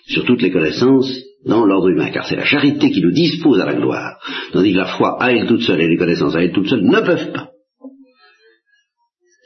sur 0.07 0.25
toutes 0.25 0.41
les 0.41 0.51
connaissances 0.51 1.11
dans 1.45 1.65
l'ordre 1.65 1.89
humain, 1.89 2.09
car 2.11 2.25
c'est 2.27 2.35
la 2.35 2.45
charité 2.45 2.89
qui 2.89 3.01
nous 3.01 3.11
dispose 3.11 3.59
à 3.59 3.65
la 3.65 3.75
gloire, 3.75 4.17
tandis 4.51 4.73
que 4.73 4.77
la 4.77 4.97
foi 4.97 5.21
à 5.21 5.31
elle 5.31 5.47
toute 5.47 5.61
seule 5.61 5.81
et 5.81 5.87
les 5.87 5.97
connaissances 5.97 6.35
à 6.35 6.41
elle 6.41 6.51
toute 6.51 6.67
seule 6.67 6.83
ne 6.83 6.99
peuvent 7.01 7.31
pas. 7.31 7.49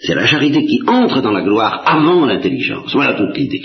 C'est 0.01 0.15
la 0.15 0.25
charité 0.25 0.65
qui 0.65 0.79
entre 0.87 1.21
dans 1.21 1.31
la 1.31 1.43
gloire 1.43 1.83
avant 1.85 2.25
l'intelligence. 2.25 2.93
Voilà 2.93 3.15
toute 3.15 3.37
l'idée. 3.37 3.63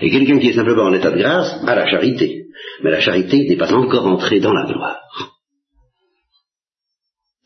Et 0.00 0.10
quelqu'un 0.10 0.38
qui 0.38 0.48
est 0.48 0.54
simplement 0.54 0.84
en 0.84 0.94
état 0.94 1.10
de 1.10 1.18
grâce 1.18 1.60
a 1.66 1.74
la 1.74 1.86
charité 1.86 2.41
mais 2.82 2.90
la 2.90 3.00
charité 3.00 3.46
n'est 3.48 3.56
pas 3.56 3.72
encore 3.72 4.06
entrée 4.06 4.40
dans 4.40 4.52
la 4.52 4.66
gloire. 4.66 5.00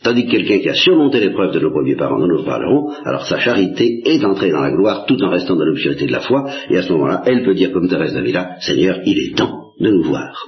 Tandis 0.03 0.27
que 0.27 0.31
quelqu'un 0.31 0.61
qui 0.61 0.68
a 0.68 0.75
surmonté 0.75 1.18
l'épreuve 1.18 1.53
de 1.53 1.59
nos 1.59 1.72
premiers 1.72 1.96
parents, 1.96 2.18
nous 2.18 2.29
nous 2.29 2.44
parlerons, 2.44 2.92
alors 3.05 3.27
sa 3.27 3.40
charité 3.40 4.03
est 4.05 4.25
entrée 4.25 4.51
dans 4.51 4.61
la 4.61 4.70
gloire 4.70 5.05
tout 5.07 5.20
en 5.22 5.31
restant 5.31 5.57
dans 5.57 5.64
l'obscurité 5.64 6.07
de 6.07 6.12
la 6.12 6.20
foi, 6.20 6.49
et 6.70 6.79
à 6.79 6.83
ce 6.83 6.92
moment-là, 6.92 7.22
elle 7.27 7.44
peut 7.44 7.55
dire 7.55 7.72
comme 7.72 7.88
Thérèse 7.88 8.14
d'Avila, 8.14 8.57
Seigneur, 8.61 9.01
il 9.05 9.18
est 9.18 9.37
temps 9.37 9.72
de 9.81 9.90
nous 9.90 10.05
voir. 10.05 10.46